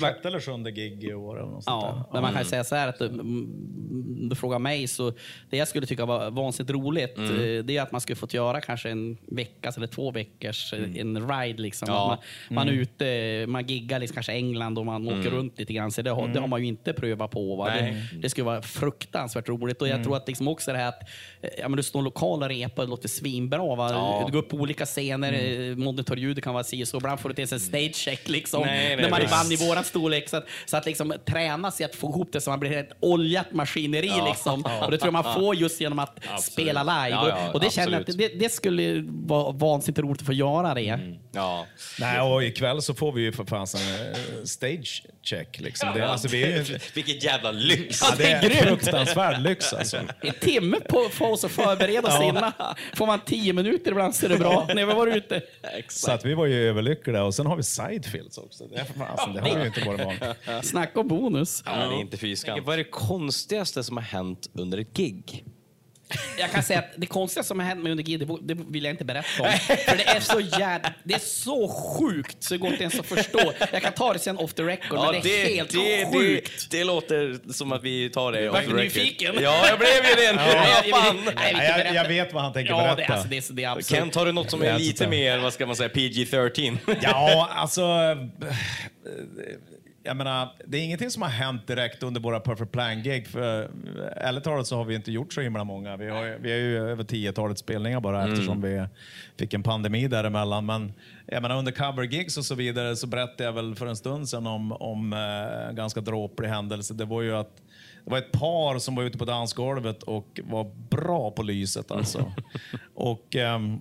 [0.00, 2.12] Sjätte eller sjunde gig i år eller något sånt Ja, där.
[2.12, 5.12] men man kan ju säga så här att mm, du frågar mig så
[5.50, 7.30] det jag skulle tycka var vansinnigt roligt Mm.
[7.58, 10.96] eh, det är att man skulle fått göra kanske en veckas eller två veckors eh,
[11.00, 11.88] en ride liksom.
[11.88, 12.06] Ja.
[12.08, 12.18] Man,
[12.56, 12.82] man är Mm.
[12.82, 15.30] ute, man giggar liksom kanske England och man åker Mm.
[15.34, 15.90] runt lite grann.
[15.92, 16.40] Så det, har, det Mm.
[16.42, 17.56] har man ju inte prövat på.
[17.56, 17.70] Va?
[17.70, 20.04] Det, det skulle vara fruktansvärt roligt och jag Mm.
[20.04, 21.02] tror att liksom också det här att
[21.42, 23.74] eh, ja, men du står lokal och repar, det låter svinbra.
[23.76, 23.90] Va?
[23.92, 24.22] Ja.
[24.26, 25.62] Du går upp på olika scener, Mm.
[25.62, 25.80] mm.
[25.84, 26.96] monitorljudet kan vara si och så.
[26.96, 28.62] Ibland får du inte ens en stage check liksom.
[28.66, 29.28] Nej, nej, när man är i
[29.70, 30.28] våran storlek.
[30.28, 32.92] Så att, så att liksom träna sig att få ihop det så man blir ett
[33.00, 34.06] oljat maskineri.
[34.08, 34.28] Ja.
[34.28, 34.62] Liksom.
[34.66, 34.84] Ja.
[34.84, 36.40] Och det tror jag man får just genom att Absolut.
[36.42, 37.08] spela live.
[37.10, 40.32] Ja, ja, och, och det känner att det, det skulle vara vansinnigt roligt att få
[40.32, 40.88] göra det.
[40.88, 41.16] Mm.
[41.32, 41.66] Ja.
[42.00, 45.60] Nej, och ikväll så får vi ju för fasen eh, stage check.
[45.60, 45.88] Liksom.
[45.94, 48.00] Det, alltså, vi är ju, Vilket jävla lyx!
[48.02, 49.96] ja, det är fruktansvärd lyx alltså.
[49.96, 52.28] En timme på, på oss att förbereda sig Ja.
[52.28, 52.52] innan.
[52.94, 54.66] Får man tio minuter ibland så är det bra.
[54.74, 55.42] När vi var ute.
[55.88, 57.24] Så att vi var ju överlyckliga.
[57.24, 58.64] Och sen har vi sidefields också.
[58.66, 61.62] Det, är för fasen, det vi ju inte van Snacka om bonus.
[61.66, 62.64] Ja, det är inte fy skam.
[62.64, 65.44] Vad är det konstigaste som har hänt under ett gig?
[66.38, 68.84] Jag kan säga att det konstiga som har hänt mig under gig, det, det vill
[68.84, 69.48] jag inte berätta om.
[69.58, 73.06] För det är så jävla, det är så sjukt så det går inte ens att
[73.06, 73.52] förstå.
[73.72, 76.70] Jag kan ta det sen off the record, men det är helt det, sjukt.
[76.70, 78.76] Det, det låter som att vi tar det off the record.
[78.76, 79.34] nyfiken.
[79.40, 80.22] Ja, jag blev ju det.
[80.24, 80.82] Ja.
[80.90, 81.12] Ja,
[81.52, 81.94] jag, berätta.
[81.94, 82.96] jag vet vad han tänker Ja, berätta.
[82.96, 84.00] det, alltså, det, det är absolut.
[84.00, 86.78] Kent, har du något som Det är lite mer, vad ska man säga, PG-13?
[87.02, 87.82] Ja, alltså...
[90.10, 93.26] eh, Jag menar, det är ingenting som har hänt direkt under våra Perfect Plan-gig.
[93.26, 93.68] För eh,
[94.28, 95.96] ärligt talat så har vi inte gjort så himla många.
[95.96, 98.32] Vi har, vi har ju över tiotalet spelningar bara Mm.
[98.32, 98.86] eftersom vi
[99.38, 100.66] fick en pandemi däremellan.
[100.66, 100.92] Men
[101.26, 104.46] jag menar, under cover-gigs och så vidare så berättade jag väl för en stund sedan
[104.46, 106.94] om, om eh, en ganska dråplig händelse.
[106.94, 107.56] Det var ju att
[108.04, 112.32] det var ett par som var ute på dansgolvet och var bra på lyset alltså.
[112.94, 113.80] och ehm,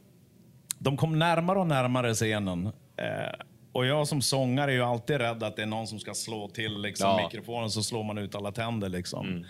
[0.80, 2.65] de kom närmare och närmare scenen.
[2.97, 6.13] Eh, och jag som sångare är ju alltid rädd att det är någon som ska
[6.13, 7.24] slå till liksom, Ja.
[7.24, 8.89] mikrofonen så slår man ut alla tänder.
[8.89, 9.45] Liksom.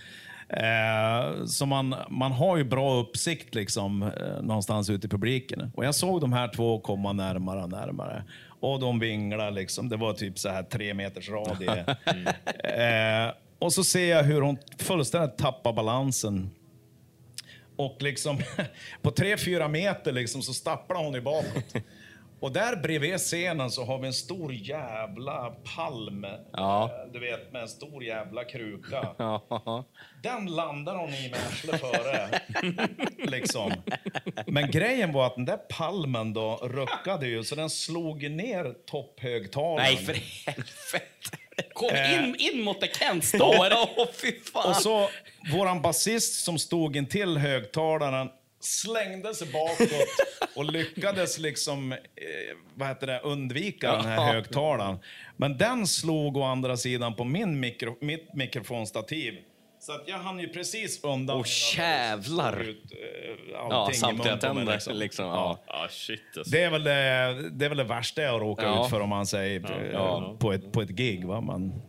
[0.50, 5.72] Eh, så man, man har ju bra uppsikt liksom, eh, någonstans ute i publiken.
[5.76, 8.24] Och jag såg de här två komma närmare och närmare.
[8.60, 9.90] Och de vinglar liksom.
[9.90, 11.86] Det var typ så här tre meters radie.
[13.28, 16.50] eh, och så ser jag hur hon fullständigt tappar balansen.
[17.76, 18.40] Och liksom
[19.02, 21.74] på tre fyra meter liksom så stapplar hon ju bakåt.
[22.40, 26.26] Och där bredvid scenen så har vi en stor jävla palm.
[26.54, 26.84] Ja.
[27.06, 29.08] eh, Du vet, med en stor jävla kruka.
[29.18, 29.86] Ja.
[30.24, 32.30] Den landar hon i med arslet före.
[33.32, 33.72] liksom.
[34.48, 39.76] Men grejen var att den där palmen då ruckade ju, så den slog ner topphögtalaren.
[39.94, 40.14] Nej, för
[40.46, 41.38] helvete.
[41.74, 42.14] Kom Eh.
[42.24, 43.68] in, in mot där Kent står.
[43.98, 44.70] Åh, fy fan.
[44.70, 45.10] Och så
[45.54, 48.30] våran basist som stod intill högtalaren
[48.60, 49.90] slängde sig bakåt
[50.56, 51.98] och lyckades liksom, eh,
[52.76, 55.00] vad heter det, undvika den här högtalaren.
[55.38, 59.34] Men den slog å andra sidan på min mikro, mitt mikrofonstativ.
[59.82, 61.38] Så att jag hann ju precis undan.
[61.38, 61.46] Åh,
[61.78, 62.60] jävlar.
[62.62, 65.26] Ut, eh, Ja, allting i samtliga mun på mig, tänder liksom.
[65.26, 65.60] Ja.
[65.68, 66.52] Ja, shit alltså.
[66.52, 66.92] Det är, väl, det,
[67.52, 68.84] det är väl det värsta jag råkar Ja.
[68.86, 70.36] ut för om man säger eh, Ja.
[70.40, 71.26] På, ett, på ett gig.
[71.26, 71.42] Va?
[71.42, 71.82] Man,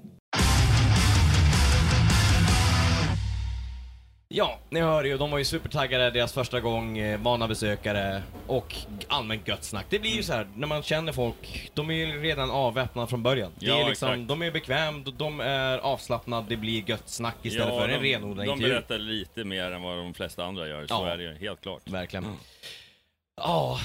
[4.33, 8.75] Ja, ni hör ju, de var ju supertaggade, deras första gång, eh, vana besökare och
[9.09, 9.87] allmänt gött snack.
[9.89, 13.23] Det blir ju så här när man känner folk, de är ju redan avväpnade från
[13.23, 13.53] början.
[13.59, 14.29] Det Ja, är liksom, exakt.
[14.29, 18.47] de är bekväm, de är avslappnade, det blir gött snack istället för en de, renodlad
[18.47, 18.75] de intervju.
[18.75, 21.09] berättar lite mer än vad de flesta andra gör, så Ja.
[21.09, 21.83] är det ju helt klart.
[21.91, 22.37] Verkligen.
[23.37, 23.79] Ja,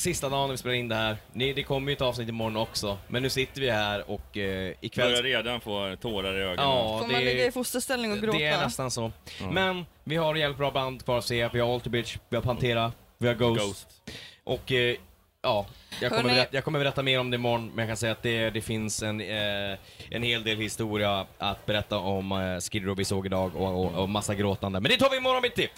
[0.00, 1.16] sista dagen när vi spelar in det här.
[1.32, 4.74] Ni, det kommer ju ett avsnitt imorgon också, men nu sitter vi här och eh,
[4.80, 5.10] ikväll...
[5.10, 6.64] Börjar redan få tårar i ögonen.
[6.64, 8.38] Ja, Får man ligga i fosterställning och gråta?
[8.38, 9.12] Det är nästan så.
[9.40, 9.54] Mm.
[9.54, 11.48] Men vi har jävligt bra band kvar att se.
[11.52, 13.60] Vi har Alter Bridge, vi har Pantera, vi har Ghost.
[13.60, 14.02] Ghost.
[14.44, 14.96] Och eh,
[15.42, 15.66] ja,
[16.00, 18.22] jag kommer, berätta, jag kommer berätta mer om det imorgon, men jag kan säga att
[18.22, 19.78] det, det finns en, eh,
[20.10, 24.02] en hel del historia att berätta om eh, Skid Row vi såg idag och, och,
[24.02, 24.80] och massa gråtande.
[24.80, 25.68] Men det tar vi imorgon bitti!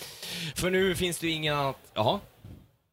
[0.54, 1.76] För nu finns det ju ingen annat...
[1.94, 2.20] Jaha?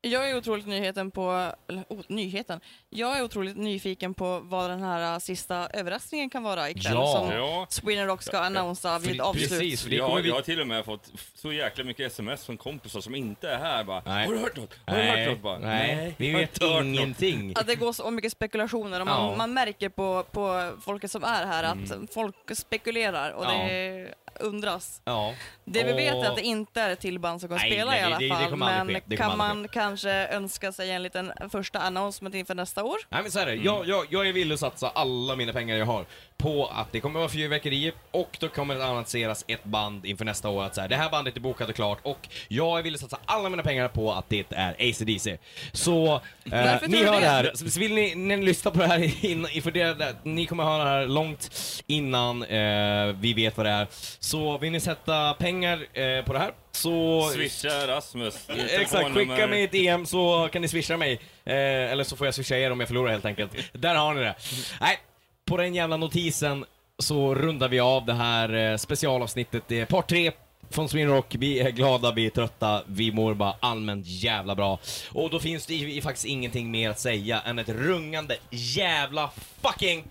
[0.01, 2.59] Jag är otroligt nyheten på, eller, oh, nyheten.
[2.89, 7.13] Jag är otroligt nyfiken på vad den här uh, sista överraskningen kan vara ikväll Ja.
[7.29, 7.67] som Ja.
[7.69, 9.49] Sweden Rock ska annonsa vid avslut.
[9.49, 10.27] Precis, för det Jag, vi...
[10.29, 13.57] jag har till och med fått så jäkla mycket sms från kompisar som inte är
[13.57, 14.25] här bara Nej.
[14.27, 14.73] Har du hört något?
[14.85, 15.41] Har du hört Nej, något?
[15.41, 17.53] Bara, nej, vi jag har vet inte hört något." ingenting.
[17.55, 19.35] Att det går så mycket spekulationer och man, Ja.
[19.37, 23.49] man märker på, på folket som är här att folk spekulerar och Ja.
[23.51, 25.01] det undras.
[25.05, 25.33] Ja.
[25.65, 27.91] Det vi vet är att det inte är ett till band som kommer Nej, spela
[27.91, 28.63] nej, i alla det- det fall.
[28.63, 29.01] aldrig men.
[29.05, 32.97] Det kan man kanske önska sig en liten första announcement inför nästa år?
[33.09, 33.55] Nej men så är det.
[33.55, 36.05] Jag, jag, jag är villig att satsa alla mina pengar jag har
[36.37, 40.25] på att det kommer att vara fyrverkerier och då kommer det annonseras ett band inför
[40.25, 42.83] nästa år att så här, det här bandet är bokat och klart och jag är
[42.83, 45.37] villig att satsa alla mina pengar på att det är AC/DC.
[45.71, 46.13] Så
[46.51, 47.19] eh, ni hör det?
[47.19, 50.45] det här, så vill ni, ni lyssna på det här innan, för det, det, ni
[50.45, 51.51] kommer höra det här långt
[51.87, 53.87] innan eh, vi vet vad det är.
[54.29, 58.49] Så vill ni sätta pengar eh, på det här så Swisha Rasmus.
[58.69, 61.13] Exakt, skicka mig ett DM så kan ni swisha mig.
[61.45, 63.51] Eh, eller så får jag swisha er om jag förlorar helt enkelt.
[63.73, 64.35] Där har ni det.
[64.81, 64.99] Nej,
[65.45, 66.65] på den jävla notisen
[66.99, 69.63] så rundar vi av det här eh, specialavsnittet.
[69.67, 70.31] Det är part tre
[70.69, 71.35] från Sweden Rock.
[71.39, 74.79] Vi är glada, vi är trötta, vi mår bara allmänt jävla bra.
[75.11, 80.03] Och då finns det ju faktiskt ingenting mer att säga än ett rungande jävla fucking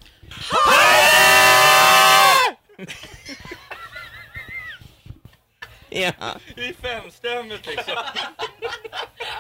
[5.91, 6.12] Ja.
[6.57, 7.95] I femstämmigt liksom.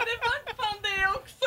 [0.06, 1.46] det var fan det också.